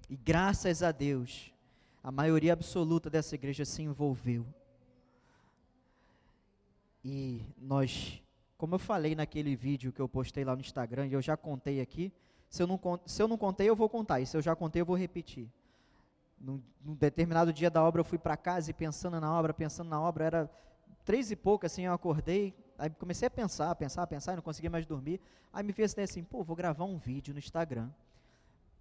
E 0.09 0.15
graças 0.15 0.83
a 0.83 0.91
Deus, 0.91 1.51
a 2.03 2.11
maioria 2.11 2.53
absoluta 2.53 3.09
dessa 3.09 3.35
igreja 3.35 3.65
se 3.65 3.81
envolveu. 3.81 4.45
E 7.03 7.41
nós, 7.57 8.21
como 8.63 8.75
eu 8.75 8.79
falei 8.79 9.13
naquele 9.13 9.57
vídeo 9.57 9.91
que 9.91 9.99
eu 9.99 10.07
postei 10.07 10.45
lá 10.45 10.55
no 10.55 10.61
Instagram, 10.61 11.07
e 11.07 11.11
eu 11.11 11.21
já 11.21 11.35
contei 11.35 11.81
aqui, 11.81 12.13
se 12.47 12.63
eu 12.63 12.65
não, 12.65 12.79
se 13.05 13.21
eu 13.21 13.27
não 13.27 13.37
contei, 13.37 13.69
eu 13.69 13.75
vou 13.75 13.89
contar, 13.89 14.21
e 14.21 14.25
se 14.25 14.37
eu 14.37 14.41
já 14.41 14.55
contei, 14.55 14.81
eu 14.81 14.85
vou 14.85 14.95
repetir. 14.95 15.51
Num, 16.39 16.63
num 16.81 16.95
determinado 16.95 17.51
dia 17.51 17.69
da 17.69 17.83
obra 17.83 17.99
eu 17.99 18.05
fui 18.05 18.17
para 18.17 18.37
casa 18.37 18.71
e 18.71 18.73
pensando 18.73 19.19
na 19.19 19.37
obra, 19.37 19.53
pensando 19.53 19.89
na 19.89 19.99
obra, 19.99 20.23
era 20.23 20.51
três 21.03 21.29
e 21.29 21.35
pouco 21.35 21.65
assim, 21.65 21.81
eu 21.81 21.91
acordei, 21.91 22.55
aí 22.77 22.89
comecei 22.89 23.27
a 23.27 23.29
pensar, 23.29 23.75
pensar, 23.75 24.07
pensar, 24.07 24.31
e 24.31 24.35
não 24.37 24.41
conseguia 24.41 24.69
mais 24.69 24.85
dormir. 24.85 25.19
Aí 25.51 25.61
me 25.61 25.73
fez 25.73 25.93
assim, 25.99 26.23
pô, 26.23 26.41
vou 26.41 26.55
gravar 26.55 26.85
um 26.85 26.97
vídeo 26.97 27.33
no 27.33 27.39
Instagram. 27.39 27.89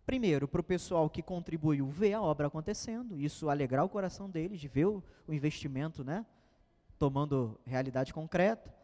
Primeiro, 0.06 0.46
para 0.46 0.60
o 0.60 0.64
pessoal 0.64 1.10
que 1.10 1.22
contribuiu 1.22 1.88
ver 1.88 2.12
a 2.12 2.22
obra 2.22 2.46
acontecendo, 2.46 3.18
isso 3.18 3.50
alegrar 3.50 3.84
o 3.84 3.88
coração 3.88 4.30
deles, 4.30 4.60
de 4.60 4.68
ver 4.68 4.86
o, 4.86 5.02
o 5.26 5.34
investimento, 5.34 6.04
né, 6.04 6.24
tomando 7.00 7.58
realidade 7.66 8.14
concreta, 8.14 8.81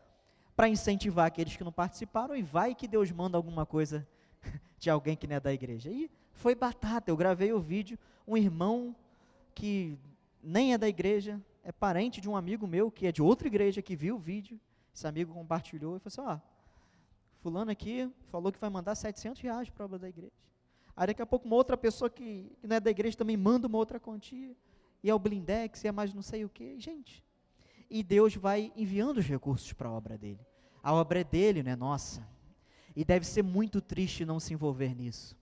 para 0.58 0.68
incentivar 0.68 1.24
aqueles 1.24 1.56
que 1.56 1.62
não 1.62 1.70
participaram, 1.70 2.34
e 2.34 2.42
vai 2.42 2.74
que 2.74 2.88
Deus 2.88 3.12
manda 3.12 3.36
alguma 3.36 3.64
coisa 3.64 4.04
de 4.76 4.90
alguém 4.90 5.16
que 5.16 5.24
não 5.24 5.36
é 5.36 5.40
da 5.40 5.52
igreja. 5.52 5.88
E 5.88 6.10
foi 6.32 6.52
batata, 6.52 7.08
eu 7.08 7.16
gravei 7.16 7.52
o 7.52 7.60
vídeo, 7.60 7.96
um 8.26 8.36
irmão 8.36 8.92
que 9.54 9.96
nem 10.42 10.74
é 10.74 10.78
da 10.78 10.88
igreja, 10.88 11.40
é 11.62 11.70
parente 11.70 12.20
de 12.20 12.28
um 12.28 12.36
amigo 12.36 12.66
meu 12.66 12.90
que 12.90 13.06
é 13.06 13.12
de 13.12 13.22
outra 13.22 13.46
igreja, 13.46 13.80
que 13.80 13.94
viu 13.94 14.16
o 14.16 14.18
vídeo, 14.18 14.58
esse 14.92 15.06
amigo 15.06 15.32
compartilhou 15.32 15.96
e 15.96 16.00
falou 16.00 16.32
assim, 16.32 16.40
ó, 16.40 16.40
fulano 17.40 17.70
aqui 17.70 18.12
falou 18.28 18.50
que 18.50 18.58
vai 18.58 18.68
mandar 18.68 18.96
700 18.96 19.40
reais 19.40 19.70
para 19.70 19.84
a 19.84 19.86
obra 19.86 19.98
da 20.00 20.08
igreja. 20.08 20.32
Aí 20.96 21.06
daqui 21.06 21.22
a 21.22 21.26
pouco 21.26 21.46
uma 21.46 21.54
outra 21.54 21.76
pessoa 21.76 22.10
que, 22.10 22.50
que 22.60 22.66
não 22.66 22.74
é 22.74 22.80
da 22.80 22.90
igreja 22.90 23.16
também 23.16 23.36
manda 23.36 23.68
uma 23.68 23.78
outra 23.78 24.00
quantia, 24.00 24.56
e 25.04 25.08
é 25.08 25.14
o 25.14 25.20
blindex, 25.20 25.84
e 25.84 25.86
é 25.86 25.92
mais 25.92 26.12
não 26.12 26.22
sei 26.22 26.44
o 26.44 26.48
que, 26.48 26.80
gente. 26.80 27.24
E 27.90 28.02
Deus 28.02 28.34
vai 28.34 28.72
enviando 28.76 29.18
os 29.18 29.26
recursos 29.26 29.72
para 29.72 29.88
a 29.88 29.92
obra 29.92 30.18
dele. 30.18 30.40
A 30.82 30.92
obra 30.92 31.20
é 31.20 31.24
dele, 31.24 31.62
não 31.62 31.72
é 31.72 31.76
nossa. 31.76 32.26
E 32.94 33.04
deve 33.04 33.26
ser 33.26 33.42
muito 33.42 33.80
triste 33.80 34.24
não 34.24 34.40
se 34.40 34.52
envolver 34.52 34.94
nisso. 34.94 35.36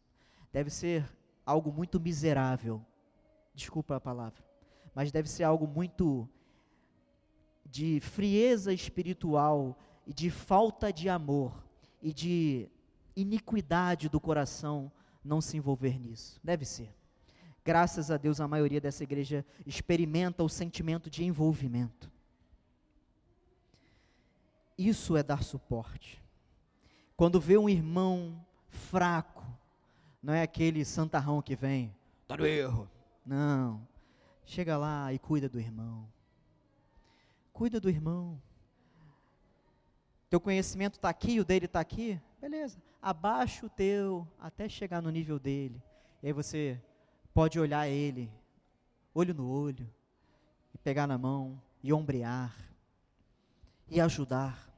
Deve 0.53 0.71
ser 0.71 1.05
algo 1.45 1.73
muito 1.73 1.99
miserável. 1.99 2.85
Desculpa 3.55 3.97
a 3.97 4.01
palavra. 4.01 4.45
Mas 4.95 5.11
deve 5.13 5.29
ser 5.29 5.45
algo 5.45 5.67
muito 5.67 6.29
de 7.65 8.01
frieza 8.01 8.73
espiritual 8.73 9.79
e 10.07 10.15
de 10.15 10.31
falta 10.31 10.93
de 10.93 11.09
amor 11.09 11.65
e 12.01 12.13
de 12.13 12.69
iniquidade 13.17 14.09
do 14.09 14.21
coração 14.21 14.93
não 15.25 15.41
se 15.41 15.57
envolver 15.57 15.99
nisso. 15.99 16.41
Deve 16.43 16.65
ser. 16.65 16.95
Graças 17.65 18.11
a 18.11 18.17
Deus, 18.17 18.41
a 18.41 18.47
maioria 18.47 18.81
dessa 18.81 19.03
igreja 19.03 19.45
experimenta 19.67 20.45
o 20.45 20.49
sentimento 20.49 21.11
de 21.11 21.25
envolvimento. 21.25 22.11
Isso 24.77 25.17
é 25.17 25.23
dar 25.23 25.43
suporte. 25.43 26.23
Quando 27.17 27.41
vê 27.41 27.57
um 27.57 27.69
irmão 27.69 28.45
fraco, 28.69 29.45
não 30.23 30.35
é 30.35 30.43
aquele 30.43 30.85
santarrão 30.85 31.41
que 31.41 31.57
vem, 31.57 31.95
está 32.23 32.37
no 32.37 32.47
erro. 32.47 32.89
Não. 33.25 33.87
Chega 34.45 34.77
lá 34.77 35.13
e 35.13 35.19
cuida 35.19 35.49
do 35.49 35.59
irmão. 35.59 36.07
Cuida 37.53 37.81
do 37.81 37.89
irmão. 37.89 38.41
Teu 40.29 40.41
conhecimento 40.41 40.95
está 40.95 41.09
aqui, 41.09 41.41
o 41.41 41.45
dele 41.45 41.67
está 41.67 41.81
aqui. 41.81 42.21
Beleza. 42.41 42.79
Abaixa 43.01 43.65
o 43.65 43.71
teu 43.71 44.27
até 44.39 44.69
chegar 44.69 45.01
no 45.01 45.11
nível 45.11 45.39
dele. 45.39 45.83
E 46.23 46.27
aí 46.27 46.33
você 46.33 46.81
pode 47.33 47.59
olhar 47.59 47.89
ele, 47.89 48.31
olho 49.15 49.35
no 49.35 49.49
olho, 49.49 49.89
e 50.75 50.79
pegar 50.79 51.07
na 51.07 51.17
mão, 51.17 51.61
e 51.83 51.93
ombrear, 51.93 52.55
e 53.89 54.01
ajudar. 54.01 54.71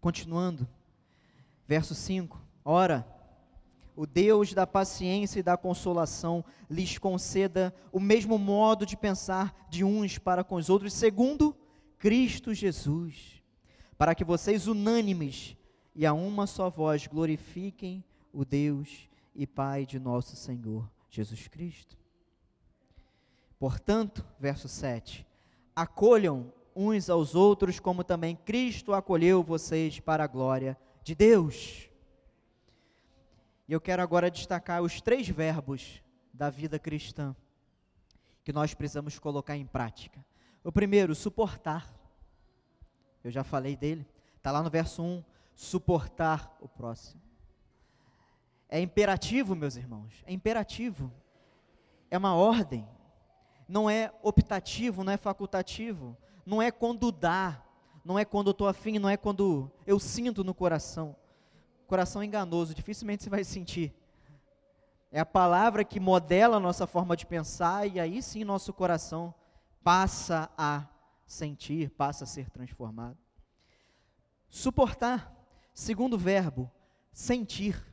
Continuando, 0.00 0.68
verso 1.66 1.94
5: 1.94 2.40
Ora, 2.64 3.06
o 3.96 4.06
Deus 4.06 4.52
da 4.52 4.66
paciência 4.66 5.40
e 5.40 5.42
da 5.42 5.56
consolação 5.56 6.44
lhes 6.70 6.98
conceda 6.98 7.74
o 7.90 7.98
mesmo 7.98 8.38
modo 8.38 8.84
de 8.84 8.96
pensar 8.96 9.66
de 9.70 9.82
uns 9.82 10.18
para 10.18 10.44
com 10.44 10.56
os 10.56 10.68
outros, 10.68 10.92
segundo 10.92 11.56
Cristo 11.98 12.52
Jesus, 12.52 13.42
para 13.96 14.14
que 14.14 14.22
vocês, 14.22 14.66
unânimes 14.66 15.56
e 15.94 16.04
a 16.04 16.12
uma 16.12 16.46
só 16.46 16.68
voz, 16.68 17.06
glorifiquem 17.06 18.04
o 18.32 18.44
Deus 18.44 19.08
e 19.34 19.46
Pai 19.46 19.86
de 19.86 19.98
nosso 19.98 20.36
Senhor 20.36 20.90
Jesus 21.08 21.48
Cristo. 21.48 21.96
Portanto, 23.58 24.22
verso 24.38 24.68
7: 24.68 25.26
acolham 25.74 26.52
uns 26.76 27.08
aos 27.08 27.34
outros, 27.34 27.80
como 27.80 28.04
também 28.04 28.36
Cristo 28.36 28.92
acolheu 28.92 29.42
vocês 29.42 29.98
para 29.98 30.24
a 30.24 30.26
glória 30.26 30.78
de 31.02 31.14
Deus. 31.14 31.88
E 33.66 33.72
eu 33.72 33.80
quero 33.80 34.02
agora 34.02 34.30
destacar 34.30 34.82
os 34.82 35.00
três 35.00 35.26
verbos 35.26 36.02
da 36.32 36.50
vida 36.50 36.78
cristã 36.78 37.34
que 38.44 38.52
nós 38.52 38.74
precisamos 38.74 39.18
colocar 39.18 39.56
em 39.56 39.66
prática. 39.66 40.24
O 40.62 40.70
primeiro, 40.70 41.14
suportar. 41.14 41.90
Eu 43.24 43.30
já 43.30 43.42
falei 43.42 43.74
dele, 43.74 44.06
está 44.36 44.52
lá 44.52 44.62
no 44.62 44.70
verso 44.70 45.02
1, 45.02 45.24
suportar 45.54 46.56
o 46.60 46.68
próximo. 46.68 47.22
É 48.68 48.78
imperativo, 48.78 49.56
meus 49.56 49.76
irmãos, 49.76 50.22
é 50.26 50.32
imperativo. 50.32 51.10
É 52.10 52.18
uma 52.18 52.34
ordem. 52.34 52.86
Não 53.66 53.88
é 53.88 54.12
optativo, 54.22 55.02
não 55.02 55.12
é 55.12 55.16
facultativo 55.16 56.16
não 56.46 56.62
é 56.62 56.70
quando 56.70 57.10
dá, 57.10 57.60
não 58.04 58.16
é 58.16 58.24
quando 58.24 58.46
eu 58.46 58.52
estou 58.52 58.68
afim, 58.68 59.00
não 59.00 59.08
é 59.08 59.16
quando 59.16 59.68
eu 59.84 59.98
sinto 59.98 60.44
no 60.44 60.54
coração. 60.54 61.16
Coração 61.88 62.22
enganoso, 62.22 62.72
dificilmente 62.72 63.24
você 63.24 63.28
vai 63.28 63.42
sentir. 63.42 63.92
É 65.10 65.18
a 65.18 65.26
palavra 65.26 65.84
que 65.84 65.98
modela 65.98 66.56
a 66.56 66.60
nossa 66.60 66.86
forma 66.86 67.16
de 67.16 67.26
pensar 67.26 67.86
e 67.86 67.98
aí 67.98 68.22
sim 68.22 68.44
nosso 68.44 68.72
coração 68.72 69.34
passa 69.82 70.48
a 70.56 70.86
sentir, 71.26 71.90
passa 71.90 72.24
a 72.24 72.26
ser 72.26 72.48
transformado. 72.48 73.18
Suportar, 74.48 75.34
segundo 75.74 76.16
verbo, 76.16 76.70
sentir. 77.12 77.84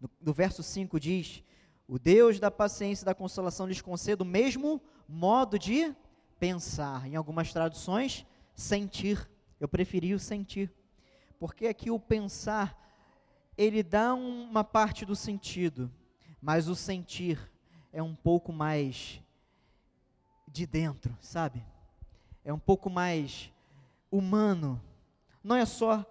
No, 0.00 0.08
no 0.20 0.32
verso 0.32 0.62
5 0.62 1.00
diz: 1.00 1.42
O 1.88 1.98
Deus 1.98 2.38
da 2.38 2.50
paciência 2.50 3.04
e 3.04 3.06
da 3.06 3.14
consolação 3.14 3.66
lhes 3.66 3.80
conceda 3.80 4.22
o 4.22 4.26
mesmo 4.26 4.80
modo 5.08 5.58
de 5.58 5.94
pensar. 6.38 7.06
Em 7.06 7.16
algumas 7.16 7.52
traduções, 7.52 8.26
sentir. 8.54 9.28
Eu 9.58 9.68
preferi 9.68 10.14
o 10.14 10.18
sentir. 10.18 10.72
Porque 11.38 11.66
aqui 11.66 11.90
o 11.90 12.00
pensar, 12.00 12.76
ele 13.56 13.82
dá 13.82 14.14
uma 14.14 14.64
parte 14.64 15.04
do 15.04 15.14
sentido, 15.14 15.90
mas 16.40 16.68
o 16.68 16.74
sentir 16.74 17.38
é 17.92 18.02
um 18.02 18.14
pouco 18.14 18.52
mais 18.52 19.20
de 20.48 20.66
dentro, 20.66 21.16
sabe? 21.20 21.62
É 22.44 22.52
um 22.52 22.58
pouco 22.58 22.88
mais 22.88 23.52
humano. 24.10 24.80
Não 25.42 25.56
é 25.56 25.66
só 25.66 26.04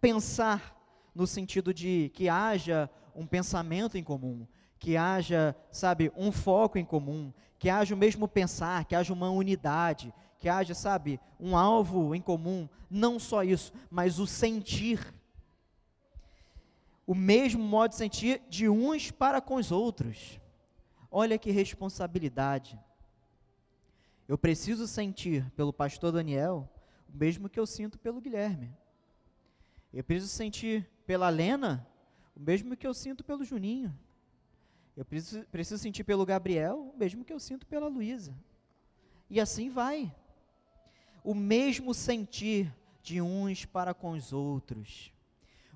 pensar 0.00 0.76
no 1.14 1.26
sentido 1.26 1.72
de 1.72 2.10
que 2.14 2.28
haja 2.28 2.90
um 3.14 3.26
pensamento 3.26 3.96
em 3.96 4.04
comum, 4.04 4.46
que 4.82 4.96
haja, 4.96 5.54
sabe, 5.70 6.10
um 6.16 6.32
foco 6.32 6.76
em 6.76 6.84
comum, 6.84 7.32
que 7.56 7.70
haja 7.70 7.94
o 7.94 7.96
mesmo 7.96 8.26
pensar, 8.26 8.84
que 8.84 8.96
haja 8.96 9.12
uma 9.12 9.30
unidade, 9.30 10.12
que 10.40 10.48
haja, 10.48 10.74
sabe, 10.74 11.20
um 11.38 11.56
alvo 11.56 12.16
em 12.16 12.20
comum. 12.20 12.68
Não 12.90 13.16
só 13.16 13.44
isso, 13.44 13.72
mas 13.88 14.18
o 14.18 14.26
sentir. 14.26 14.98
O 17.06 17.14
mesmo 17.14 17.62
modo 17.62 17.90
de 17.90 17.96
sentir 17.96 18.42
de 18.48 18.68
uns 18.68 19.12
para 19.12 19.40
com 19.40 19.54
os 19.54 19.70
outros. 19.70 20.40
Olha 21.12 21.38
que 21.38 21.52
responsabilidade. 21.52 22.76
Eu 24.26 24.36
preciso 24.36 24.88
sentir 24.88 25.48
pelo 25.52 25.72
pastor 25.72 26.10
Daniel 26.10 26.68
o 27.08 27.16
mesmo 27.16 27.48
que 27.48 27.60
eu 27.60 27.66
sinto 27.68 28.00
pelo 28.00 28.20
Guilherme. 28.20 28.76
Eu 29.94 30.02
preciso 30.02 30.32
sentir 30.32 30.90
pela 31.06 31.28
Lena 31.28 31.86
o 32.34 32.40
mesmo 32.40 32.76
que 32.76 32.86
eu 32.86 32.92
sinto 32.92 33.22
pelo 33.22 33.44
Juninho. 33.44 33.96
Eu 34.96 35.04
preciso, 35.04 35.44
preciso 35.46 35.82
sentir 35.82 36.04
pelo 36.04 36.26
Gabriel 36.26 36.92
o 36.94 36.98
mesmo 36.98 37.24
que 37.24 37.32
eu 37.32 37.40
sinto 37.40 37.66
pela 37.66 37.88
Luísa. 37.88 38.34
E 39.28 39.40
assim 39.40 39.70
vai. 39.70 40.14
O 41.24 41.34
mesmo 41.34 41.94
sentir 41.94 42.72
de 43.02 43.20
uns 43.20 43.64
para 43.64 43.94
com 43.94 44.12
os 44.12 44.32
outros. 44.32 45.12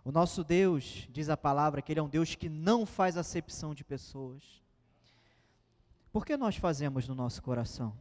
O 0.04 0.12
nosso 0.12 0.44
Deus, 0.44 1.08
diz 1.10 1.28
a 1.28 1.36
palavra, 1.36 1.82
que 1.82 1.92
Ele 1.92 2.00
é 2.00 2.02
um 2.02 2.08
Deus 2.08 2.34
que 2.34 2.48
não 2.48 2.86
faz 2.86 3.16
acepção 3.16 3.74
de 3.74 3.82
pessoas. 3.82 4.62
Por 6.12 6.24
que 6.24 6.36
nós 6.36 6.56
fazemos 6.56 7.08
no 7.08 7.14
nosso 7.14 7.42
coração? 7.42 7.96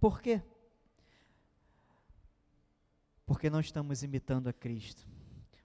Por 0.00 0.20
quê? 0.20 0.40
Porque 3.26 3.50
não 3.50 3.60
estamos 3.60 4.02
imitando 4.02 4.48
a 4.48 4.52
Cristo. 4.52 5.06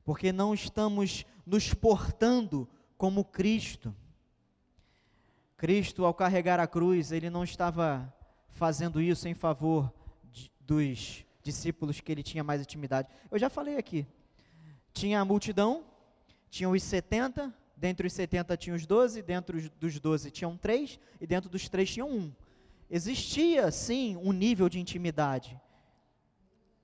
Porque 0.04 0.32
não 0.32 0.54
estamos 0.54 1.26
nos 1.46 1.74
portando 1.74 2.68
como 3.02 3.26
Cristo. 3.26 3.96
Cristo, 5.58 6.06
ao 6.06 6.14
carregar 6.14 6.60
a 6.60 6.68
cruz, 6.68 7.12
ele 7.12 7.32
não 7.32 7.44
estava 7.44 8.14
fazendo 8.50 9.02
isso 9.02 9.28
em 9.28 9.34
favor 9.34 9.92
de, 10.32 10.52
dos 10.60 11.26
discípulos 11.42 12.00
que 12.00 12.12
ele 12.12 12.22
tinha 12.22 12.44
mais 12.44 12.62
intimidade. 12.62 13.08
Eu 13.32 13.40
já 13.40 13.50
falei 13.50 13.76
aqui. 13.76 14.06
Tinha 14.94 15.20
a 15.20 15.26
multidão, 15.26 15.84
tinha 16.48 16.70
os 16.70 16.84
70, 16.84 17.52
dentre 17.76 18.06
os 18.06 18.14
70 18.14 18.56
tinha 18.56 18.76
os 18.76 18.86
12, 18.86 19.24
dentro 19.24 19.68
dos 19.80 20.00
12 20.00 20.30
tinham 20.30 20.56
três, 20.56 21.00
e 21.20 21.26
dentro 21.26 21.50
dos 21.50 21.68
três 21.68 21.92
tinham 21.92 22.08
um. 22.08 22.32
Existia, 22.88 23.72
sim, 23.72 24.16
um 24.18 24.32
nível 24.32 24.70
de 24.70 24.80
intimidade. 24.80 25.60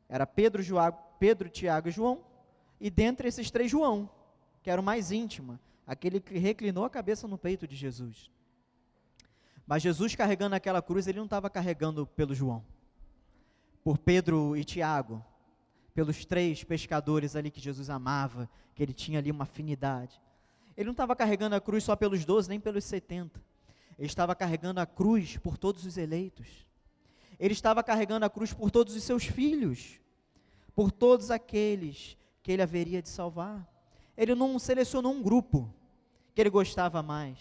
Era 0.10 0.26
Pedro, 0.26 0.64
João, 0.64 0.98
Pedro 1.20 1.48
Tiago 1.48 1.90
e 1.90 1.92
João, 1.92 2.26
e 2.82 2.90
dentre 2.90 3.28
esses 3.28 3.52
três, 3.52 3.70
João. 3.70 4.10
que 4.64 4.72
era 4.72 4.82
o 4.82 4.84
mais 4.84 5.12
íntima, 5.12 5.60
aquele 5.88 6.20
que 6.20 6.38
reclinou 6.38 6.84
a 6.84 6.90
cabeça 6.90 7.28
no 7.28 7.38
peito 7.38 7.66
de 7.66 7.76
Jesus. 7.76 8.30
Mas 9.66 9.82
Jesus 9.82 10.14
carregando 10.16 10.56
aquela 10.56 10.82
cruz, 10.82 11.08
ele 11.08 11.18
não 11.18 11.26
estava 11.26 11.50
carregando 11.50 12.06
pelo 12.06 12.36
João, 12.36 12.64
por 13.84 13.98
Pedro 13.98 14.56
e 14.56 14.64
Tiago, 14.66 15.26
pelos 15.94 16.26
três 16.26 16.64
pescadores 16.64 17.36
ali 17.36 17.50
que 17.50 17.60
Jesus 17.60 17.90
amava, 17.90 18.50
que 18.76 18.84
ele 18.84 18.94
tinha 18.94 19.20
ali 19.20 19.32
uma 19.32 19.44
afinidade. 19.44 20.22
Ele 20.76 20.86
não 20.86 20.92
estava 20.92 21.16
carregando 21.16 21.56
a 21.56 21.62
cruz 21.62 21.84
só 21.84 21.96
pelos 21.96 22.24
doze, 22.24 22.48
nem 22.50 22.60
pelos 22.60 22.84
setenta. 22.84 23.42
Ele 23.98 24.08
estava 24.08 24.36
carregando 24.36 24.80
a 24.80 24.86
cruz 24.86 25.38
por 25.38 25.58
todos 25.58 25.86
os 25.86 25.98
eleitos. 25.98 26.68
Ele 27.40 27.54
estava 27.54 27.82
carregando 27.82 28.26
a 28.26 28.30
cruz 28.30 28.54
por 28.54 28.70
todos 28.70 28.96
os 28.96 29.04
seus 29.04 29.24
filhos, 29.26 30.00
por 30.76 30.92
todos 30.92 31.32
aqueles 31.32 32.16
que 32.44 32.52
ele 32.52 32.62
haveria 32.62 33.02
de 33.02 33.10
salvar. 33.10 33.68
Ele 34.18 34.34
não 34.34 34.58
selecionou 34.58 35.14
um 35.14 35.22
grupo 35.22 35.72
que 36.34 36.42
ele 36.42 36.50
gostava 36.50 37.04
mais. 37.04 37.38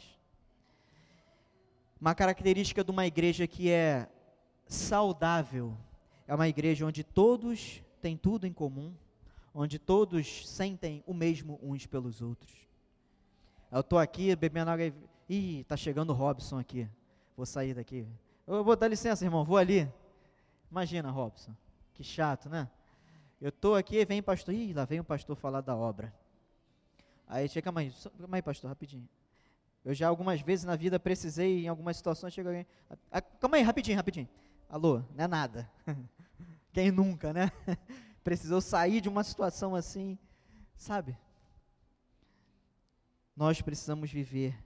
Uma 1.98 2.14
característica 2.14 2.84
de 2.84 2.90
uma 2.90 3.06
igreja 3.06 3.46
que 3.46 3.70
é 3.70 4.08
saudável 4.66 5.76
é 6.26 6.34
uma 6.34 6.46
igreja 6.46 6.84
onde 6.84 7.02
todos 7.02 7.82
têm 8.00 8.16
tudo 8.16 8.46
em 8.46 8.52
comum, 8.52 8.94
onde 9.54 9.78
todos 9.78 10.46
sentem 10.48 11.02
o 11.06 11.14
mesmo 11.14 11.58
uns 11.62 11.86
pelos 11.86 12.20
outros. 12.20 12.52
Eu 13.72 13.80
estou 13.80 13.98
aqui 13.98 14.36
bebendo 14.36 14.70
água. 14.70 14.92
Ih, 15.28 15.60
está 15.60 15.76
chegando 15.76 16.10
o 16.10 16.12
Robson 16.12 16.58
aqui. 16.58 16.88
Vou 17.36 17.46
sair 17.46 17.74
daqui. 17.74 18.06
Eu 18.46 18.62
vou 18.62 18.76
dar 18.76 18.88
licença, 18.88 19.24
irmão, 19.24 19.44
vou 19.44 19.56
ali. 19.56 19.90
Imagina, 20.70 21.10
Robson. 21.10 21.52
Que 21.94 22.04
chato, 22.04 22.48
né? 22.48 22.68
Eu 23.40 23.48
estou 23.48 23.74
aqui, 23.74 24.04
vem 24.04 24.22
pastor. 24.22 24.54
Ih, 24.54 24.72
lá 24.72 24.84
vem 24.84 25.00
o 25.00 25.04
pastor 25.04 25.34
falar 25.36 25.62
da 25.62 25.74
obra. 25.74 26.12
Aí 27.26 27.48
chega, 27.48 27.72
aí, 27.76 27.92
calma 28.18 28.36
aí, 28.36 28.42
pastor, 28.42 28.68
rapidinho. 28.68 29.08
Eu 29.84 29.94
já 29.94 30.08
algumas 30.08 30.40
vezes 30.40 30.64
na 30.64 30.76
vida 30.76 30.98
precisei, 30.98 31.64
em 31.64 31.68
algumas 31.68 31.96
situações, 31.96 32.32
chega 32.32 32.48
alguém. 32.48 32.66
Ah, 33.10 33.20
calma 33.20 33.56
aí, 33.56 33.62
rapidinho, 33.62 33.96
rapidinho. 33.96 34.28
Alô, 34.68 35.02
não 35.14 35.24
é 35.24 35.28
nada. 35.28 35.70
Quem 36.72 36.90
nunca, 36.90 37.32
né? 37.32 37.52
Precisou 38.24 38.60
sair 38.60 39.00
de 39.00 39.08
uma 39.08 39.22
situação 39.22 39.74
assim, 39.74 40.18
sabe? 40.76 41.16
Nós 43.36 43.60
precisamos 43.60 44.10
viver 44.10 44.56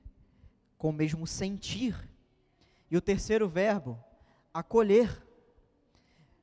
com 0.79 0.89
o 0.89 0.93
mesmo 0.93 1.27
sentir. 1.27 1.95
E 2.91 2.97
o 2.97 3.01
terceiro 3.01 3.49
verbo, 3.49 4.03
acolher. 4.53 5.23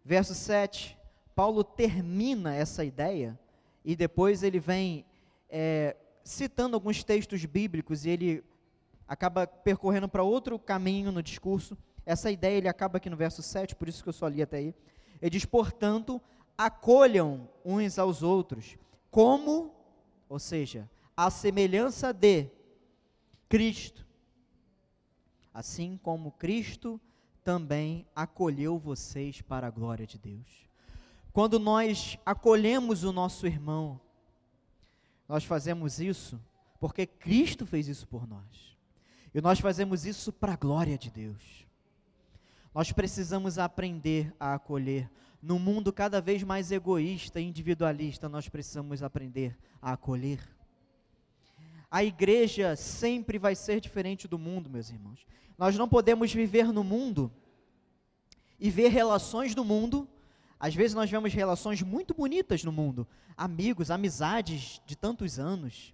Verso 0.05 0.33
7, 0.33 0.97
Paulo 1.35 1.63
termina 1.63 2.55
essa 2.55 2.85
ideia 2.85 3.37
e 3.83 3.95
depois 3.95 4.41
ele 4.41 4.59
vem 4.59 5.05
é, 5.49 5.95
citando 6.27 6.75
alguns 6.75 7.03
textos 7.03 7.45
bíblicos 7.45 8.05
e 8.05 8.09
ele 8.09 8.43
acaba 9.07 9.47
percorrendo 9.47 10.09
para 10.09 10.23
outro 10.23 10.59
caminho 10.59 11.11
no 11.11 11.23
discurso. 11.23 11.77
Essa 12.05 12.29
ideia 12.29 12.57
ele 12.57 12.67
acaba 12.67 12.97
aqui 12.97 13.09
no 13.09 13.15
verso 13.15 13.41
7, 13.41 13.75
por 13.75 13.87
isso 13.87 14.03
que 14.03 14.09
eu 14.09 14.13
só 14.13 14.27
li 14.27 14.41
até 14.41 14.57
aí. 14.57 14.75
Ele 15.21 15.29
diz: 15.29 15.45
portanto, 15.45 16.21
acolham 16.57 17.47
uns 17.63 17.97
aos 17.97 18.23
outros, 18.23 18.77
como, 19.09 19.73
ou 20.27 20.37
seja, 20.37 20.89
a 21.15 21.29
semelhança 21.29 22.11
de 22.11 22.47
Cristo. 23.47 24.05
Assim 25.53 25.97
como 26.03 26.31
Cristo 26.33 26.99
também 27.43 28.05
acolheu 28.13 28.77
vocês 28.77 29.41
para 29.41 29.67
a 29.67 29.71
glória 29.71 30.05
de 30.05 30.17
Deus. 30.17 30.67
Quando 31.31 31.57
nós 31.57 32.17
acolhemos 32.25 33.03
o 33.03 33.13
nosso 33.13 33.47
irmão, 33.47 33.99
nós 35.27 35.43
fazemos 35.43 35.99
isso 35.99 36.39
porque 36.79 37.05
Cristo 37.05 37.65
fez 37.65 37.87
isso 37.87 38.07
por 38.07 38.27
nós. 38.27 38.77
E 39.33 39.41
nós 39.41 39.59
fazemos 39.59 40.05
isso 40.05 40.31
para 40.31 40.53
a 40.53 40.57
glória 40.57 40.97
de 40.97 41.09
Deus. 41.09 41.65
Nós 42.73 42.91
precisamos 42.91 43.57
aprender 43.57 44.33
a 44.39 44.53
acolher. 44.53 45.09
No 45.41 45.59
mundo 45.59 45.91
cada 45.91 46.21
vez 46.21 46.43
mais 46.43 46.71
egoísta 46.71 47.39
e 47.39 47.47
individualista, 47.47 48.29
nós 48.29 48.47
precisamos 48.47 49.03
aprender 49.03 49.57
a 49.81 49.93
acolher. 49.93 50.39
A 51.89 52.03
igreja 52.03 52.75
sempre 52.75 53.39
vai 53.39 53.55
ser 53.55 53.79
diferente 53.79 54.27
do 54.27 54.37
mundo, 54.37 54.69
meus 54.69 54.89
irmãos. 54.89 55.25
Nós 55.57 55.75
não 55.77 55.87
podemos 55.87 56.31
viver 56.33 56.71
no 56.71 56.83
mundo 56.83 57.31
e 58.59 58.69
ver 58.69 58.89
relações 58.89 59.55
do 59.55 59.63
mundo. 59.63 60.07
Às 60.59 60.73
vezes 60.73 60.95
nós 60.95 61.09
vemos 61.09 61.33
relações 61.33 61.81
muito 61.81 62.13
bonitas 62.13 62.63
no 62.63 62.71
mundo, 62.71 63.07
amigos, 63.35 63.91
amizades 63.91 64.81
de 64.85 64.95
tantos 64.95 65.37
anos, 65.37 65.93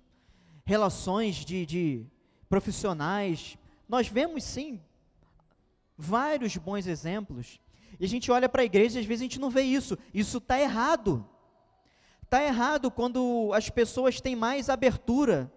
relações 0.66 1.36
de, 1.36 1.66
de 1.66 2.06
profissionais. 2.48 3.58
Nós 3.90 4.08
vemos 4.08 4.44
sim 4.44 4.80
vários 5.98 6.56
bons 6.56 6.88
exemplos. 6.88 7.60
E 8.00 8.06
a 8.06 8.08
gente 8.08 8.32
olha 8.32 8.48
para 8.48 8.62
a 8.62 8.66
igreja 8.66 8.98
e 8.98 9.02
às 9.02 9.06
vezes 9.06 9.22
a 9.22 9.26
gente 9.26 9.40
não 9.40 9.50
vê 9.50 9.64
isso. 9.64 9.98
Isso 10.14 10.38
está 10.38 10.60
errado. 10.60 11.28
Está 12.24 12.44
errado 12.44 12.90
quando 12.90 13.52
as 13.54 13.70
pessoas 13.70 14.20
têm 14.20 14.36
mais 14.36 14.70
abertura 14.70 15.52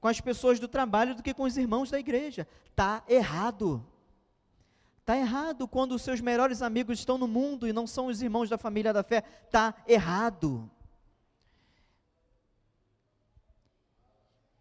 com 0.00 0.08
as 0.08 0.20
pessoas 0.20 0.60
do 0.60 0.68
trabalho 0.68 1.14
do 1.14 1.22
que 1.22 1.34
com 1.34 1.42
os 1.42 1.56
irmãos 1.56 1.90
da 1.90 1.98
igreja. 1.98 2.46
Está 2.70 3.02
errado. 3.08 3.84
Está 5.10 5.18
errado 5.18 5.66
quando 5.66 5.96
os 5.96 6.02
seus 6.02 6.20
melhores 6.20 6.62
amigos 6.62 7.00
estão 7.00 7.18
no 7.18 7.26
mundo 7.26 7.66
e 7.66 7.72
não 7.72 7.84
são 7.84 8.06
os 8.06 8.22
irmãos 8.22 8.48
da 8.48 8.56
família 8.56 8.92
da 8.92 9.02
fé. 9.02 9.24
Está 9.44 9.74
errado. 9.84 10.70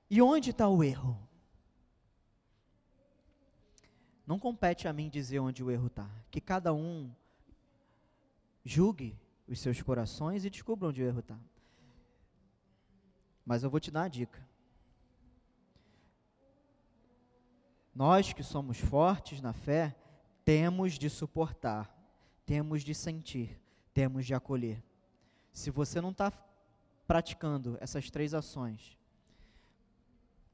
E 0.10 0.20
onde 0.24 0.50
está 0.50 0.68
o 0.68 0.84
erro? 0.84 1.16
Não 4.26 4.40
compete 4.40 4.88
a 4.88 4.94
mim 4.94 5.08
dizer 5.08 5.38
onde 5.38 5.64
o 5.64 5.70
erro 5.70 5.86
está. 5.86 6.10
Que 6.32 6.42
cada 6.42 6.74
um 6.74 7.12
julgue 8.66 9.16
os 9.48 9.60
seus 9.60 9.80
corações 9.84 10.46
e 10.46 10.50
descubra 10.50 10.90
onde 10.90 11.04
o 11.04 11.06
erro 11.06 11.20
está. 11.20 11.38
Mas 13.46 13.62
eu 13.62 13.70
vou 13.70 13.80
te 13.80 13.92
dar 13.92 14.02
uma 14.02 14.10
dica. 14.10 14.44
Nós 17.94 18.34
que 18.34 18.42
somos 18.42 18.80
fortes 18.80 19.42
na 19.42 19.54
fé, 19.54 19.96
temos 20.50 20.94
de 20.94 21.12
suportar, 21.12 21.96
temos 22.44 22.82
de 22.82 22.96
sentir, 22.96 23.62
temos 23.94 24.26
de 24.26 24.34
acolher. 24.34 24.84
Se 25.54 25.70
você 25.70 26.02
não 26.02 26.10
está 26.10 26.34
praticando 27.06 27.78
essas 27.80 28.10
três 28.10 28.34
ações, 28.34 28.98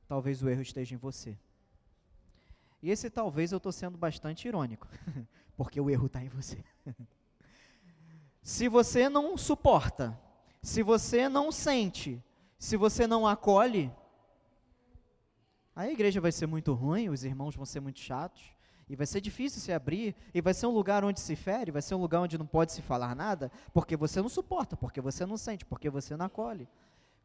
talvez 0.05 0.43
o 0.43 0.49
erro 0.49 0.61
esteja 0.61 0.93
em 0.93 0.97
você. 0.97 1.39
E 2.83 2.91
esse 2.91 3.09
talvez 3.09 3.53
eu 3.53 3.57
estou 3.57 3.71
sendo 3.71 3.97
bastante 3.97 4.45
irônico, 4.49 4.85
porque 5.55 5.79
o 5.79 5.89
erro 5.89 6.07
está 6.07 6.21
em 6.21 6.27
você. 6.27 6.61
se 8.43 8.67
você 8.67 9.07
não 9.07 9.37
suporta, 9.37 10.19
se 10.61 10.83
você 10.83 11.29
não 11.29 11.53
sente, 11.53 12.21
se 12.59 12.75
você 12.75 13.07
não 13.07 13.25
acolhe, 13.25 13.89
a 15.73 15.87
igreja 15.87 16.19
vai 16.19 16.33
ser 16.33 16.47
muito 16.47 16.73
ruim, 16.73 17.07
os 17.07 17.23
irmãos 17.23 17.55
vão 17.55 17.65
ser 17.65 17.79
muito 17.79 18.01
chatos, 18.01 18.54
e 18.87 18.95
vai 18.95 19.07
ser 19.07 19.19
difícil 19.21 19.59
se 19.59 19.73
abrir, 19.73 20.15
e 20.33 20.41
vai 20.41 20.53
ser 20.53 20.67
um 20.67 20.71
lugar 20.71 21.03
onde 21.03 21.19
se 21.19 21.35
fere, 21.35 21.71
vai 21.71 21.81
ser 21.81 21.95
um 21.95 22.01
lugar 22.01 22.21
onde 22.21 22.37
não 22.37 22.45
pode 22.45 22.71
se 22.71 22.81
falar 22.81 23.15
nada, 23.15 23.51
porque 23.73 23.95
você 23.95 24.21
não 24.21 24.29
suporta, 24.29 24.77
porque 24.77 25.01
você 25.01 25.25
não 25.25 25.37
sente, 25.37 25.65
porque 25.65 25.89
você 25.89 26.15
não 26.15 26.25
acolhe. 26.25 26.67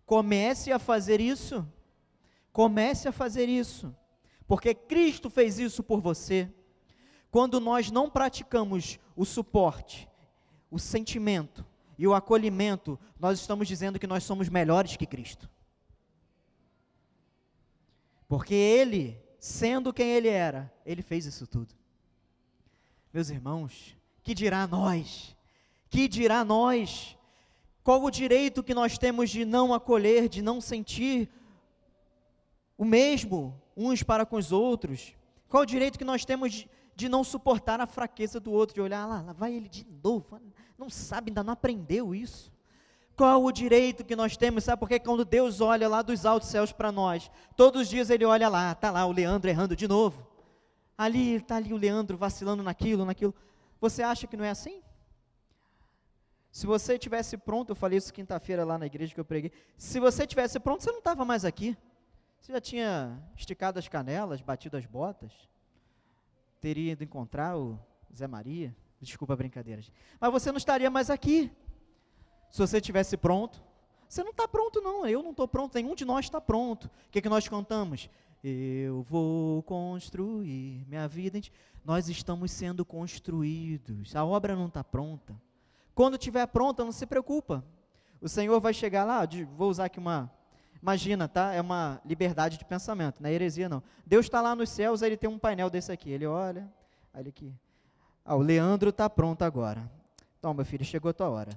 Comece 0.06 0.72
a 0.72 0.78
fazer 0.78 1.20
isso. 1.20 1.66
Comece 2.52 3.08
a 3.08 3.12
fazer 3.12 3.48
isso. 3.48 3.94
Porque 4.46 4.74
Cristo 4.74 5.30
fez 5.30 5.58
isso 5.58 5.82
por 5.82 6.00
você. 6.00 6.52
Quando 7.30 7.60
nós 7.60 7.90
não 7.90 8.10
praticamos 8.10 8.98
o 9.14 9.24
suporte, 9.24 10.08
o 10.70 10.78
sentimento 10.78 11.64
e 11.96 12.08
o 12.08 12.14
acolhimento, 12.14 12.98
nós 13.18 13.38
estamos 13.38 13.68
dizendo 13.68 13.98
que 13.98 14.06
nós 14.06 14.24
somos 14.24 14.48
melhores 14.48 14.96
que 14.96 15.06
Cristo. 15.06 15.48
Porque 18.26 18.54
ele, 18.54 19.20
sendo 19.40 19.92
quem 19.92 20.10
ele 20.10 20.28
era, 20.28 20.70
ele 20.84 21.00
fez 21.00 21.24
isso 21.24 21.46
tudo. 21.46 21.74
Meus 23.12 23.30
irmãos, 23.30 23.96
que 24.22 24.34
dirá 24.34 24.66
nós? 24.66 25.34
Que 25.88 26.06
dirá 26.06 26.44
nós? 26.44 27.16
Qual 27.82 28.04
o 28.04 28.10
direito 28.10 28.62
que 28.62 28.74
nós 28.74 28.98
temos 28.98 29.30
de 29.30 29.46
não 29.46 29.72
acolher, 29.72 30.28
de 30.28 30.42
não 30.42 30.60
sentir 30.60 31.30
o 32.76 32.84
mesmo 32.84 33.58
uns 33.74 34.02
para 34.02 34.26
com 34.26 34.36
os 34.36 34.52
outros? 34.52 35.14
Qual 35.48 35.62
o 35.62 35.66
direito 35.66 35.98
que 35.98 36.04
nós 36.04 36.22
temos 36.24 36.52
de, 36.52 36.70
de 36.94 37.08
não 37.08 37.24
suportar 37.24 37.80
a 37.80 37.86
fraqueza 37.86 38.38
do 38.38 38.52
outro, 38.52 38.74
de 38.74 38.80
olhar 38.82 39.06
lá, 39.06 39.22
lá 39.22 39.32
vai 39.32 39.54
ele 39.54 39.70
de 39.70 39.86
novo, 40.04 40.38
não 40.76 40.90
sabe, 40.90 41.30
ainda 41.30 41.42
não 41.42 41.54
aprendeu 41.54 42.14
isso? 42.14 42.52
Qual 43.20 43.44
o 43.44 43.52
direito 43.52 44.02
que 44.02 44.16
nós 44.16 44.34
temos? 44.34 44.64
Sabe 44.64 44.80
porque 44.80 44.98
quando 44.98 45.26
Deus 45.26 45.60
olha 45.60 45.86
lá 45.86 46.00
dos 46.00 46.24
altos 46.24 46.48
céus 46.48 46.72
para 46.72 46.90
nós, 46.90 47.30
todos 47.54 47.82
os 47.82 47.88
dias 47.90 48.08
Ele 48.08 48.24
olha 48.24 48.48
lá, 48.48 48.72
está 48.72 48.90
lá 48.90 49.04
o 49.04 49.12
Leandro 49.12 49.50
errando 49.50 49.76
de 49.76 49.86
novo. 49.86 50.26
Ali 50.96 51.34
está 51.34 51.56
ali 51.56 51.70
o 51.74 51.76
Leandro 51.76 52.16
vacilando 52.16 52.62
naquilo, 52.62 53.04
naquilo. 53.04 53.34
Você 53.78 54.02
acha 54.02 54.26
que 54.26 54.38
não 54.38 54.44
é 54.46 54.48
assim? 54.48 54.82
Se 56.50 56.66
você 56.66 56.98
tivesse 56.98 57.36
pronto, 57.36 57.72
eu 57.72 57.76
falei 57.76 57.98
isso 57.98 58.10
quinta-feira 58.10 58.64
lá 58.64 58.78
na 58.78 58.86
igreja 58.86 59.12
que 59.12 59.20
eu 59.20 59.24
preguei. 59.26 59.52
Se 59.76 60.00
você 60.00 60.26
tivesse 60.26 60.58
pronto, 60.58 60.82
você 60.82 60.90
não 60.90 61.00
estava 61.00 61.22
mais 61.22 61.44
aqui. 61.44 61.76
Você 62.40 62.52
já 62.52 62.60
tinha 62.62 63.22
esticado 63.36 63.78
as 63.78 63.86
canelas, 63.86 64.40
batido 64.40 64.78
as 64.78 64.86
botas, 64.86 65.30
teria 66.58 66.92
ido 66.92 67.04
encontrar 67.04 67.54
o 67.58 67.78
Zé 68.16 68.26
Maria. 68.26 68.74
Desculpa 68.98 69.34
a 69.34 69.36
brincadeira. 69.36 69.82
Mas 70.18 70.32
você 70.32 70.50
não 70.50 70.56
estaria 70.56 70.88
mais 70.88 71.10
aqui. 71.10 71.52
Se 72.50 72.58
você 72.58 72.80
tivesse 72.80 73.16
pronto, 73.16 73.62
você 74.08 74.24
não 74.24 74.32
está 74.32 74.48
pronto, 74.48 74.80
não. 74.80 75.06
Eu 75.06 75.22
não 75.22 75.30
estou 75.30 75.46
pronto. 75.46 75.74
Nenhum 75.74 75.94
de 75.94 76.04
nós 76.04 76.24
está 76.24 76.40
pronto. 76.40 76.86
O 76.86 77.10
que, 77.10 77.22
que 77.22 77.28
nós 77.28 77.46
cantamos? 77.46 78.10
Eu 78.42 79.02
vou 79.02 79.62
construir 79.62 80.84
minha 80.88 81.06
vida. 81.06 81.40
Nós 81.84 82.08
estamos 82.08 82.50
sendo 82.50 82.84
construídos. 82.84 84.16
A 84.16 84.24
obra 84.24 84.56
não 84.56 84.66
está 84.66 84.82
pronta. 84.82 85.40
Quando 85.94 86.14
estiver 86.14 86.46
pronta, 86.46 86.84
não 86.84 86.90
se 86.90 87.06
preocupa. 87.06 87.64
O 88.20 88.28
Senhor 88.28 88.60
vai 88.60 88.74
chegar 88.74 89.04
lá. 89.04 89.20
Vou 89.56 89.70
usar 89.70 89.84
aqui 89.84 89.98
uma. 89.98 90.30
Imagina, 90.82 91.28
tá? 91.28 91.52
É 91.52 91.60
uma 91.60 92.00
liberdade 92.04 92.56
de 92.56 92.64
pensamento, 92.64 93.22
não 93.22 93.28
é 93.28 93.32
heresia, 93.34 93.68
não. 93.68 93.82
Deus 94.06 94.24
está 94.24 94.40
lá 94.40 94.56
nos 94.56 94.70
céus, 94.70 95.02
aí 95.02 95.10
ele 95.10 95.16
tem 95.18 95.28
um 95.28 95.38
painel 95.38 95.68
desse 95.68 95.92
aqui. 95.92 96.10
Ele 96.10 96.26
olha, 96.26 96.66
ele 97.14 97.28
aqui. 97.28 97.54
Ah, 98.24 98.34
o 98.34 98.40
Leandro 98.40 98.88
está 98.88 99.08
pronto 99.08 99.42
agora. 99.42 99.90
Então, 100.38 100.54
meu 100.54 100.64
filho, 100.64 100.84
chegou 100.84 101.10
a 101.10 101.12
tua 101.12 101.28
hora. 101.28 101.50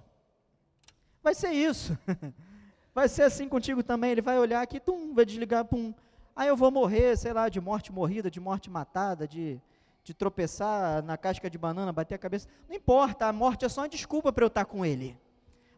Vai 1.24 1.34
ser 1.34 1.52
isso. 1.52 1.98
Vai 2.94 3.08
ser 3.08 3.24
assim 3.24 3.48
contigo 3.48 3.82
também. 3.82 4.12
Ele 4.12 4.22
vai 4.22 4.38
olhar 4.38 4.62
aqui, 4.62 4.80
tum, 4.80 5.16
vai 5.16 5.26
desligar, 5.26 5.66
pum. 5.66 5.94
Aí 6.36 6.48
eu 6.48 6.56
vou 6.56 6.70
morrer, 6.70 7.18
sei 7.18 7.34
lá, 7.34 7.50
de 7.50 7.60
morte 7.60 7.92
morrida, 7.92 8.30
de 8.30 8.40
morte 8.40 8.70
matada, 8.70 9.28
de, 9.28 9.60
de 10.04 10.14
tropeçar 10.14 11.02
na 11.02 11.18
casca 11.18 11.50
de 11.50 11.58
banana, 11.58 11.92
bater 11.92 12.14
a 12.14 12.20
cabeça. 12.20 12.48
Não 12.70 12.76
importa, 12.76 13.26
a 13.26 13.34
morte 13.34 13.66
é 13.66 13.70
só 13.70 13.82
uma 13.82 13.90
desculpa 13.90 14.32
para 14.32 14.44
eu 14.44 14.48
estar 14.48 14.66
com 14.66 14.86
ele. 14.86 15.18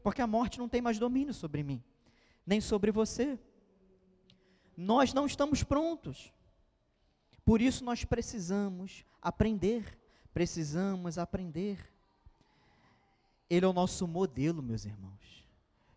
Porque 0.04 0.22
a 0.22 0.28
morte 0.28 0.60
não 0.60 0.68
tem 0.68 0.82
mais 0.82 1.00
domínio 1.00 1.34
sobre 1.34 1.64
mim, 1.64 1.82
nem 2.46 2.60
sobre 2.60 2.92
você. 2.92 3.40
Nós 4.76 5.14
não 5.14 5.26
estamos 5.26 5.64
prontos. 5.64 6.34
Por 7.46 7.62
isso 7.62 7.86
nós 7.86 8.04
precisamos 8.04 9.06
aprender. 9.22 9.98
Precisamos 10.34 11.18
aprender. 11.18 11.95
Ele 13.50 13.66
é 13.66 13.68
o 13.68 13.74
nosso 13.74 14.08
modelo, 14.08 14.62
meus 14.62 14.86
irmãos. 14.86 15.46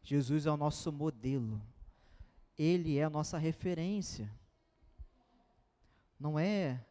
Jesus 0.02 0.46
é 0.46 0.50
o 0.50 0.56
nosso 0.56 0.92
modelo. 0.92 1.60
Ele 2.58 2.98
é 2.98 3.04
a 3.04 3.10
nossa 3.10 3.38
referência. 3.38 4.30
Não 6.18 6.38
é 6.38 6.84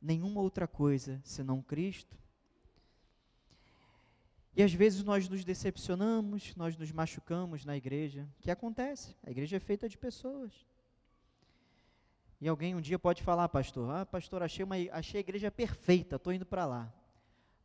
nenhuma 0.00 0.40
outra 0.40 0.66
coisa 0.66 1.20
senão 1.24 1.60
Cristo. 1.60 2.16
E 4.56 4.62
às 4.62 4.72
vezes 4.72 5.04
nós 5.04 5.28
nos 5.28 5.44
decepcionamos, 5.44 6.54
nós 6.56 6.76
nos 6.76 6.90
machucamos 6.90 7.64
na 7.64 7.76
igreja. 7.76 8.28
O 8.38 8.42
que 8.42 8.50
acontece? 8.50 9.16
A 9.24 9.30
igreja 9.30 9.56
é 9.56 9.60
feita 9.60 9.88
de 9.88 9.96
pessoas. 9.96 10.52
E 12.40 12.48
alguém 12.48 12.74
um 12.74 12.80
dia 12.80 12.98
pode 12.98 13.22
falar, 13.22 13.48
pastor, 13.48 13.90
ah, 13.94 14.06
pastor, 14.06 14.42
achei, 14.42 14.64
uma, 14.64 14.76
achei 14.92 15.18
a 15.18 15.20
igreja 15.20 15.50
perfeita, 15.50 16.16
estou 16.16 16.32
indo 16.32 16.46
para 16.46 16.64
lá. 16.64 16.92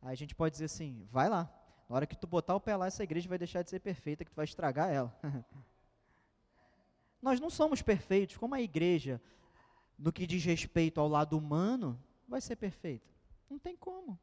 Aí 0.02 0.12
a 0.12 0.16
gente 0.16 0.34
pode 0.34 0.52
dizer 0.52 0.66
assim, 0.66 1.08
vai 1.10 1.28
lá, 1.28 1.50
na 1.88 1.96
hora 1.96 2.06
que 2.06 2.16
tu 2.16 2.26
botar 2.26 2.54
o 2.54 2.60
pé 2.60 2.76
lá, 2.76 2.86
essa 2.86 3.04
igreja 3.04 3.28
vai 3.28 3.38
deixar 3.38 3.62
de 3.62 3.70
ser 3.70 3.80
perfeita, 3.80 4.24
que 4.24 4.30
tu 4.30 4.36
vai 4.36 4.44
estragar 4.44 4.90
ela. 4.90 5.14
Nós 7.22 7.40
não 7.40 7.50
somos 7.50 7.82
perfeitos, 7.82 8.36
como 8.36 8.54
a 8.54 8.60
igreja, 8.60 9.20
no 9.98 10.12
que 10.12 10.26
diz 10.26 10.44
respeito 10.44 11.00
ao 11.00 11.08
lado 11.08 11.38
humano, 11.38 11.98
vai 12.28 12.40
ser 12.40 12.56
perfeita. 12.56 13.06
Não 13.48 13.58
tem 13.58 13.76
como. 13.76 14.18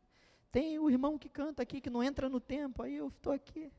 Tem 0.52 0.78
o 0.78 0.90
irmão 0.90 1.18
que 1.18 1.30
canta 1.30 1.64
aqui, 1.64 1.82
que 1.82 1.90
não 1.90 2.04
entra 2.04 2.30
no 2.30 2.40
tempo, 2.40 2.84
aí 2.84 2.96
eu 2.96 3.08
estou 3.08 3.34
aqui. 3.34 3.72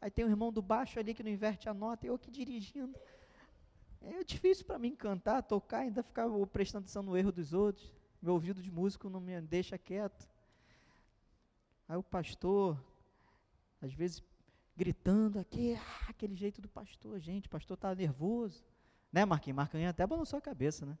Aí 0.00 0.10
tem 0.10 0.24
o 0.24 0.28
irmão 0.28 0.52
do 0.52 0.60
baixo 0.60 0.98
ali 0.98 1.14
que 1.14 1.22
não 1.22 1.30
inverte 1.30 1.68
a 1.68 1.74
nota, 1.74 2.06
eu 2.06 2.14
aqui 2.14 2.30
dirigindo. 2.30 2.94
É 4.00 4.22
difícil 4.24 4.64
para 4.64 4.78
mim 4.78 4.94
cantar, 4.94 5.42
tocar, 5.42 5.78
ainda 5.78 6.02
ficar 6.02 6.28
prestando 6.52 6.84
atenção 6.84 7.02
no 7.02 7.16
erro 7.16 7.32
dos 7.32 7.52
outros. 7.52 7.92
Meu 8.20 8.34
ouvido 8.34 8.60
de 8.60 8.70
músico 8.70 9.08
não 9.08 9.20
me 9.20 9.40
deixa 9.40 9.78
quieto. 9.78 10.28
Aí 11.88 11.96
o 11.96 12.02
pastor, 12.02 12.82
às 13.80 13.92
vezes 13.92 14.22
gritando 14.76 15.38
aqui, 15.38 15.74
ah, 15.74 16.06
aquele 16.08 16.34
jeito 16.34 16.60
do 16.60 16.68
pastor, 16.68 17.18
gente, 17.20 17.46
o 17.46 17.50
pastor 17.50 17.74
está 17.74 17.94
nervoso. 17.94 18.64
Né, 19.12 19.24
Marquinhos? 19.24 19.56
Marquinhos 19.56 19.90
até 19.90 20.06
balançou 20.06 20.38
a 20.38 20.42
cabeça, 20.42 20.86
né? 20.86 20.98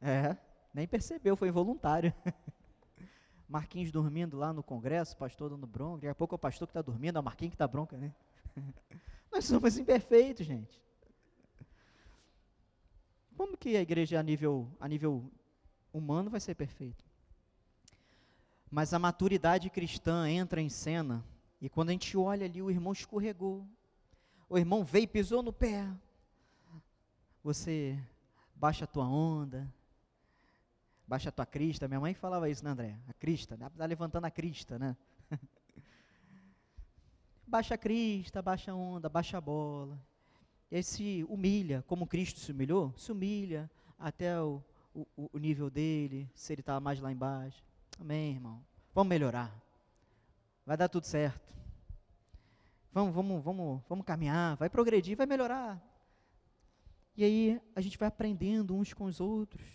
É, 0.00 0.36
nem 0.72 0.86
percebeu, 0.86 1.36
foi 1.36 1.48
involuntário. 1.48 2.14
Marquinhos 3.48 3.90
dormindo 3.90 4.36
lá 4.36 4.52
no 4.52 4.62
congresso, 4.62 5.16
pastor 5.16 5.50
dando 5.50 5.66
bronca, 5.66 5.96
daqui 5.96 6.08
a 6.08 6.14
pouco 6.14 6.34
é 6.34 6.36
o 6.36 6.38
pastor 6.38 6.68
que 6.68 6.70
está 6.70 6.82
dormindo, 6.82 7.16
é 7.16 7.20
o 7.20 7.24
Marquinhos 7.24 7.50
que 7.50 7.54
está 7.56 7.66
bronca, 7.66 7.96
né? 7.96 8.14
Nós 9.32 9.44
somos 9.44 9.76
imperfeitos, 9.76 10.46
gente. 10.46 10.80
Como 13.36 13.56
que 13.56 13.76
a 13.76 13.80
igreja 13.80 14.18
a 14.18 14.22
nível, 14.22 14.68
a 14.78 14.88
nível 14.88 15.30
humano 15.92 16.28
vai 16.28 16.40
ser 16.40 16.54
perfeita? 16.54 17.04
Mas 18.70 18.92
a 18.92 18.98
maturidade 18.98 19.70
cristã 19.70 20.28
entra 20.28 20.60
em 20.60 20.68
cena, 20.68 21.24
e 21.60 21.68
quando 21.68 21.88
a 21.88 21.92
gente 21.92 22.16
olha 22.16 22.46
ali, 22.46 22.62
o 22.62 22.70
irmão 22.70 22.92
escorregou, 22.92 23.66
o 24.48 24.58
irmão 24.58 24.84
veio 24.84 25.04
e 25.04 25.08
pisou 25.08 25.42
no 25.42 25.52
pé. 25.52 25.88
Você 27.42 27.98
baixa 28.54 28.84
a 28.84 28.88
tua 28.88 29.06
onda, 29.06 29.72
baixa 31.06 31.30
a 31.30 31.32
tua 31.32 31.46
crista. 31.46 31.88
Minha 31.88 32.00
mãe 32.00 32.14
falava 32.14 32.48
isso, 32.48 32.64
né, 32.64 32.70
André? 32.70 32.98
A 33.08 33.12
crista, 33.12 33.56
dá 33.56 33.70
tá 33.70 33.86
levantando 33.86 34.26
a 34.26 34.30
crista, 34.30 34.78
né? 34.78 34.96
baixa 37.46 37.74
a 37.74 37.78
crista, 37.78 38.42
baixa 38.42 38.72
a 38.72 38.74
onda, 38.74 39.08
baixa 39.08 39.38
a 39.38 39.40
bola. 39.40 39.98
E 40.70 40.76
aí 40.76 40.82
se 40.82 41.24
humilha, 41.28 41.82
como 41.86 42.06
Cristo 42.06 42.40
se 42.40 42.52
humilhou, 42.52 42.92
se 42.96 43.10
humilha 43.10 43.70
até 43.98 44.40
o, 44.40 44.62
o, 44.94 45.30
o 45.32 45.38
nível 45.38 45.70
dele, 45.70 46.30
se 46.34 46.52
ele 46.52 46.60
está 46.60 46.78
mais 46.78 47.00
lá 47.00 47.10
embaixo. 47.10 47.67
Amém, 48.00 48.34
irmão. 48.34 48.64
Vamos 48.94 49.08
melhorar. 49.08 49.52
Vai 50.64 50.76
dar 50.76 50.88
tudo 50.88 51.04
certo. 51.04 51.48
Vamos, 52.92 53.14
vamos, 53.14 53.42
vamos, 53.42 53.82
vamos 53.88 54.04
caminhar, 54.04 54.56
vai 54.56 54.68
progredir, 54.70 55.16
vai 55.16 55.26
melhorar. 55.26 55.82
E 57.16 57.24
aí 57.24 57.60
a 57.74 57.80
gente 57.80 57.98
vai 57.98 58.08
aprendendo 58.08 58.74
uns 58.74 58.92
com 58.92 59.04
os 59.04 59.20
outros. 59.20 59.66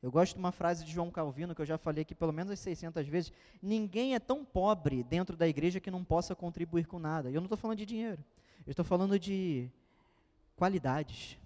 Eu 0.00 0.10
gosto 0.10 0.34
de 0.34 0.38
uma 0.38 0.52
frase 0.52 0.84
de 0.84 0.92
João 0.92 1.10
Calvino 1.10 1.54
que 1.54 1.62
eu 1.62 1.66
já 1.66 1.78
falei 1.78 2.02
aqui 2.02 2.14
pelo 2.14 2.32
menos 2.32 2.58
600 2.58 3.06
vezes. 3.06 3.32
Ninguém 3.60 4.14
é 4.14 4.18
tão 4.18 4.44
pobre 4.44 5.02
dentro 5.02 5.36
da 5.36 5.46
igreja 5.46 5.80
que 5.80 5.90
não 5.90 6.04
possa 6.04 6.34
contribuir 6.34 6.86
com 6.86 6.98
nada. 6.98 7.30
E 7.30 7.34
eu 7.34 7.40
não 7.40 7.46
estou 7.46 7.58
falando 7.58 7.78
de 7.78 7.86
dinheiro. 7.86 8.24
Eu 8.66 8.70
estou 8.70 8.84
falando 8.84 9.18
de 9.18 9.70
qualidades, 10.56 11.38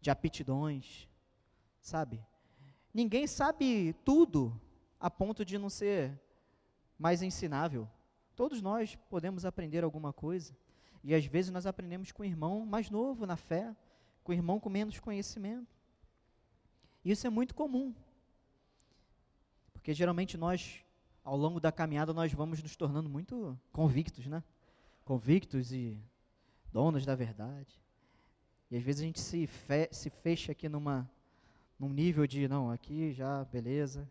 de 0.00 0.10
aptidões, 0.10 1.08
sabe? 1.80 2.20
Ninguém 2.92 3.26
sabe 3.26 3.94
tudo 4.04 4.60
a 5.00 5.10
ponto 5.10 5.44
de 5.44 5.56
não 5.56 5.70
ser 5.70 6.20
mais 6.98 7.22
ensinável. 7.22 7.88
Todos 8.36 8.60
nós 8.60 8.96
podemos 9.08 9.46
aprender 9.46 9.82
alguma 9.82 10.12
coisa. 10.12 10.54
E 11.02 11.14
às 11.14 11.24
vezes 11.24 11.50
nós 11.50 11.64
aprendemos 11.64 12.12
com 12.12 12.22
o 12.22 12.26
irmão 12.26 12.66
mais 12.66 12.90
novo 12.90 13.24
na 13.24 13.36
fé, 13.36 13.74
com 14.22 14.32
o 14.32 14.34
irmão 14.34 14.60
com 14.60 14.68
menos 14.68 15.00
conhecimento. 15.00 15.74
Isso 17.02 17.26
é 17.26 17.30
muito 17.30 17.54
comum. 17.54 17.94
Porque 19.72 19.94
geralmente 19.94 20.36
nós, 20.36 20.84
ao 21.24 21.36
longo 21.36 21.58
da 21.58 21.72
caminhada, 21.72 22.12
nós 22.12 22.32
vamos 22.34 22.62
nos 22.62 22.76
tornando 22.76 23.08
muito 23.08 23.58
convictos, 23.72 24.26
né? 24.26 24.44
Convictos 25.06 25.72
e 25.72 25.98
donos 26.70 27.06
da 27.06 27.14
verdade. 27.14 27.80
E 28.70 28.76
às 28.76 28.82
vezes 28.82 29.00
a 29.00 29.04
gente 29.04 29.20
se, 29.20 29.46
fe 29.46 29.88
se 29.90 30.10
fecha 30.10 30.52
aqui 30.52 30.68
numa, 30.68 31.10
num 31.78 31.88
nível 31.88 32.26
de, 32.26 32.46
não, 32.46 32.70
aqui 32.70 33.12
já, 33.12 33.42
beleza, 33.46 34.06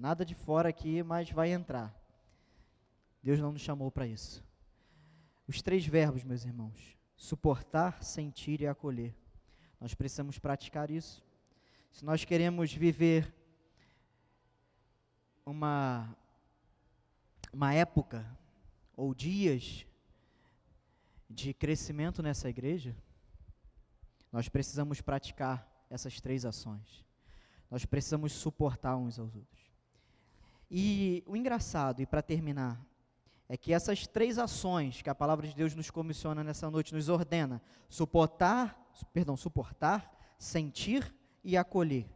Nada 0.00 0.24
de 0.24 0.34
fora 0.34 0.70
aqui, 0.70 1.02
mas 1.02 1.30
vai 1.30 1.52
entrar. 1.52 1.94
Deus 3.22 3.38
não 3.38 3.52
nos 3.52 3.60
chamou 3.60 3.90
para 3.90 4.06
isso. 4.06 4.42
Os 5.46 5.60
três 5.60 5.84
verbos, 5.84 6.24
meus 6.24 6.42
irmãos: 6.42 6.96
suportar, 7.14 8.02
sentir 8.02 8.62
e 8.62 8.66
acolher. 8.66 9.14
Nós 9.78 9.92
precisamos 9.92 10.38
praticar 10.38 10.90
isso. 10.90 11.22
Se 11.92 12.02
nós 12.02 12.24
queremos 12.24 12.72
viver 12.72 13.30
uma, 15.44 16.16
uma 17.52 17.74
época 17.74 18.26
ou 18.96 19.14
dias 19.14 19.84
de 21.28 21.52
crescimento 21.52 22.22
nessa 22.22 22.48
igreja, 22.48 22.96
nós 24.32 24.48
precisamos 24.48 25.02
praticar 25.02 25.70
essas 25.90 26.22
três 26.22 26.46
ações. 26.46 27.04
Nós 27.70 27.84
precisamos 27.84 28.32
suportar 28.32 28.96
uns 28.96 29.18
aos 29.18 29.36
outros. 29.36 29.69
E 30.70 31.24
o 31.26 31.36
engraçado, 31.36 32.00
e 32.00 32.06
para 32.06 32.22
terminar, 32.22 32.80
é 33.48 33.56
que 33.56 33.72
essas 33.72 34.06
três 34.06 34.38
ações 34.38 35.02
que 35.02 35.10
a 35.10 35.14
palavra 35.14 35.48
de 35.48 35.54
Deus 35.54 35.74
nos 35.74 35.90
comissiona 35.90 36.44
nessa 36.44 36.70
noite, 36.70 36.94
nos 36.94 37.08
ordena 37.08 37.60
suportar, 37.88 38.78
perdão, 39.12 39.36
suportar, 39.36 40.16
sentir 40.38 41.12
e 41.42 41.56
acolher. 41.56 42.08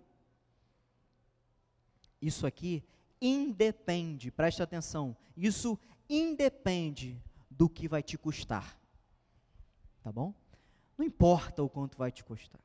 Isso 2.23 2.47
aqui 2.47 2.85
independe, 3.21 4.31
preste 4.31 4.62
atenção, 4.62 5.17
isso 5.37 5.77
independe 6.09 7.21
do 7.51 7.69
que 7.69 7.88
vai 7.88 8.03
te 8.03 8.17
custar. 8.17 8.79
Tá 10.03 10.12
bom? 10.12 10.33
Não 10.97 11.05
importa 11.05 11.62
o 11.62 11.69
quanto 11.69 11.99
vai 11.99 12.12
te 12.12 12.23
custar. 12.23 12.61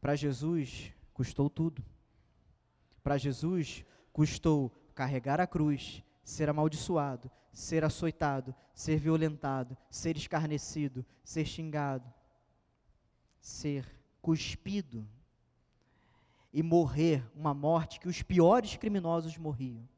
Para 0.00 0.14
Jesus, 0.14 0.92
custou 1.16 1.48
tudo. 1.48 1.82
Para 3.02 3.16
Jesus, 3.16 3.86
custou 4.12 4.70
carregar 4.94 5.40
a 5.40 5.46
cruz, 5.46 6.04
ser 6.22 6.50
amaldiçoado, 6.50 7.30
ser 7.50 7.82
açoitado, 7.84 8.54
ser 8.74 8.98
violentado, 8.98 9.74
ser 9.90 10.14
escarnecido, 10.14 11.06
ser 11.24 11.46
xingado, 11.46 12.12
ser 13.40 13.86
cuspido 14.20 15.08
e 16.52 16.62
morrer 16.62 17.24
uma 17.34 17.54
morte 17.54 17.98
que 17.98 18.08
os 18.08 18.22
piores 18.22 18.76
criminosos 18.76 19.38
morriam. 19.38 19.88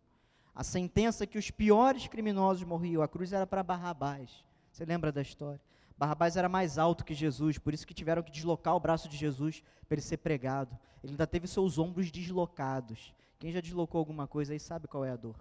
A 0.54 0.62
sentença 0.62 1.26
que 1.26 1.38
os 1.38 1.50
piores 1.50 2.06
criminosos 2.06 2.62
morriam, 2.62 3.02
a 3.02 3.08
cruz 3.08 3.32
era 3.32 3.46
para 3.46 3.64
Barrabás. 3.64 4.44
Você 4.70 4.84
lembra 4.84 5.10
da 5.10 5.22
história? 5.22 5.60
Barrabás 5.98 6.36
era 6.36 6.48
mais 6.48 6.78
alto 6.78 7.04
que 7.04 7.12
Jesus, 7.12 7.58
por 7.58 7.74
isso 7.74 7.86
que 7.86 7.92
tiveram 7.92 8.22
que 8.22 8.30
deslocar 8.30 8.76
o 8.76 8.80
braço 8.80 9.08
de 9.08 9.16
Jesus 9.16 9.64
para 9.88 9.96
ele 9.96 10.02
ser 10.02 10.18
pregado. 10.18 10.78
Ele 11.02 11.12
ainda 11.12 11.26
teve 11.26 11.48
seus 11.48 11.76
ombros 11.76 12.10
deslocados. 12.12 13.12
Quem 13.38 13.50
já 13.50 13.60
deslocou 13.60 13.98
alguma 13.98 14.28
coisa 14.28 14.52
aí 14.52 14.60
sabe 14.60 14.86
qual 14.86 15.04
é 15.04 15.10
a 15.10 15.16
dor. 15.16 15.36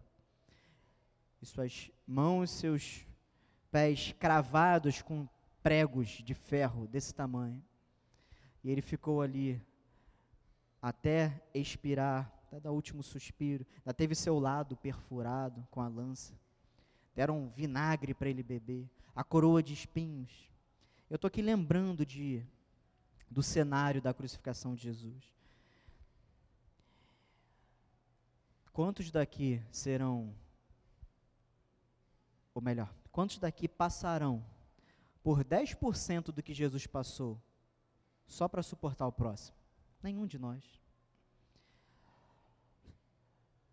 E 1.40 1.46
suas 1.46 1.92
mãos, 2.08 2.50
seus 2.50 3.06
pés 3.72 4.16
cravados 4.20 5.04
com 5.04 5.28
pregos 5.62 6.10
de 6.10 6.34
ferro 6.34 6.88
desse 6.88 7.14
tamanho. 7.14 7.64
E 8.64 8.72
ele 8.72 8.82
ficou 8.82 9.22
ali 9.22 9.62
até 10.82 11.40
expirar, 11.54 12.34
até 12.48 12.60
dar 12.60 12.72
o 12.72 12.76
último 12.76 13.04
suspiro. 13.04 13.64
Ainda 13.80 13.94
teve 13.94 14.16
seu 14.16 14.40
lado 14.40 14.76
perfurado 14.76 15.68
com 15.70 15.82
a 15.82 15.88
lança. 15.88 16.34
Deram 17.18 17.50
vinagre 17.50 18.14
para 18.14 18.30
ele 18.30 18.44
beber 18.44 18.88
a 19.16 19.24
coroa 19.24 19.64
de 19.64 19.74
espinhos. 19.74 20.30
Eu 21.10 21.16
estou 21.16 21.28
aqui 21.28 21.42
lembrando 21.42 22.06
de, 22.06 22.46
do 23.28 23.42
cenário 23.42 24.00
da 24.00 24.14
crucificação 24.14 24.76
de 24.76 24.84
Jesus. 24.84 25.24
Quantos 28.72 29.10
daqui 29.10 29.60
serão, 29.72 30.32
ou 32.54 32.62
melhor, 32.62 32.94
quantos 33.12 33.40
daqui 33.40 33.68
passarão 33.68 34.46
por 35.24 35.44
10% 35.44 36.26
do 36.26 36.44
que 36.44 36.54
Jesus 36.54 36.86
passou 36.86 37.42
só 38.28 38.48
para 38.48 38.62
suportar 38.62 39.08
o 39.08 39.12
próximo? 39.12 39.58
Nenhum 40.04 40.28
de 40.28 40.38
nós. 40.38 40.64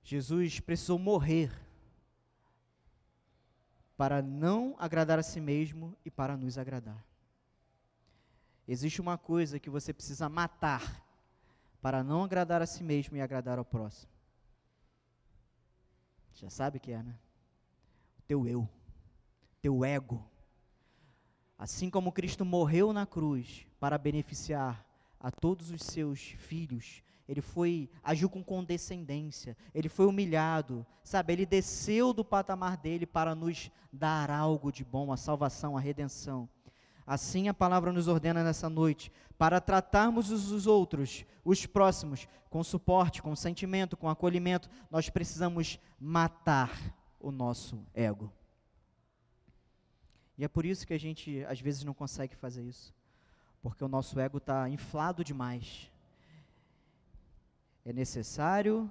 Jesus 0.02 0.60
precisou 0.60 0.98
morrer 0.98 1.63
para 3.96 4.20
não 4.20 4.74
agradar 4.78 5.18
a 5.18 5.22
si 5.22 5.40
mesmo 5.40 5.96
e 6.04 6.10
para 6.10 6.36
nos 6.36 6.58
agradar. 6.58 7.04
Existe 8.66 9.00
uma 9.00 9.18
coisa 9.18 9.58
que 9.58 9.70
você 9.70 9.92
precisa 9.92 10.28
matar 10.28 11.04
para 11.80 12.02
não 12.02 12.24
agradar 12.24 12.62
a 12.62 12.66
si 12.66 12.82
mesmo 12.82 13.16
e 13.16 13.20
agradar 13.20 13.58
ao 13.58 13.64
próximo. 13.64 14.10
Já 16.32 16.48
sabe 16.48 16.78
o 16.78 16.80
que 16.80 16.92
é, 16.92 17.02
né? 17.02 17.14
O 18.18 18.22
teu 18.22 18.48
eu, 18.48 18.68
teu 19.60 19.84
ego. 19.84 20.24
Assim 21.58 21.90
como 21.90 22.10
Cristo 22.10 22.44
morreu 22.44 22.92
na 22.92 23.06
cruz 23.06 23.66
para 23.78 23.98
beneficiar 23.98 24.84
a 25.20 25.30
todos 25.30 25.70
os 25.70 25.82
seus 25.82 26.20
filhos, 26.20 27.02
ele 27.28 27.40
foi 27.40 27.88
agiu 28.02 28.28
com 28.28 28.42
condescendência, 28.42 29.56
ele 29.74 29.88
foi 29.88 30.06
humilhado, 30.06 30.86
sabe? 31.02 31.32
Ele 31.32 31.46
desceu 31.46 32.12
do 32.12 32.24
patamar 32.24 32.76
dele 32.76 33.06
para 33.06 33.34
nos 33.34 33.70
dar 33.92 34.30
algo 34.30 34.70
de 34.70 34.84
bom, 34.84 35.12
a 35.12 35.16
salvação, 35.16 35.76
a 35.76 35.80
redenção. 35.80 36.48
Assim 37.06 37.48
a 37.48 37.54
palavra 37.54 37.92
nos 37.92 38.08
ordena 38.08 38.42
nessa 38.42 38.68
noite, 38.68 39.12
para 39.36 39.60
tratarmos 39.60 40.30
os 40.30 40.66
outros, 40.66 41.24
os 41.44 41.66
próximos, 41.66 42.28
com 42.48 42.62
suporte, 42.62 43.22
com 43.22 43.34
sentimento, 43.34 43.96
com 43.96 44.08
acolhimento, 44.08 44.70
nós 44.90 45.10
precisamos 45.10 45.78
matar 45.98 46.70
o 47.18 47.30
nosso 47.30 47.84
ego. 47.92 48.32
E 50.36 50.44
é 50.44 50.48
por 50.48 50.64
isso 50.64 50.86
que 50.86 50.94
a 50.94 50.98
gente 50.98 51.44
às 51.44 51.60
vezes 51.60 51.84
não 51.84 51.94
consegue 51.94 52.34
fazer 52.36 52.62
isso, 52.62 52.94
porque 53.62 53.84
o 53.84 53.88
nosso 53.88 54.18
ego 54.18 54.38
está 54.38 54.68
inflado 54.68 55.22
demais 55.22 55.90
é 57.84 57.92
necessário, 57.92 58.90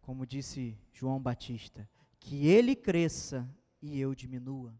como 0.00 0.26
disse 0.26 0.76
João 0.92 1.20
Batista, 1.20 1.88
que 2.18 2.48
ele 2.48 2.74
cresça 2.74 3.48
e 3.80 3.98
eu 3.98 4.14
diminua. 4.14 4.74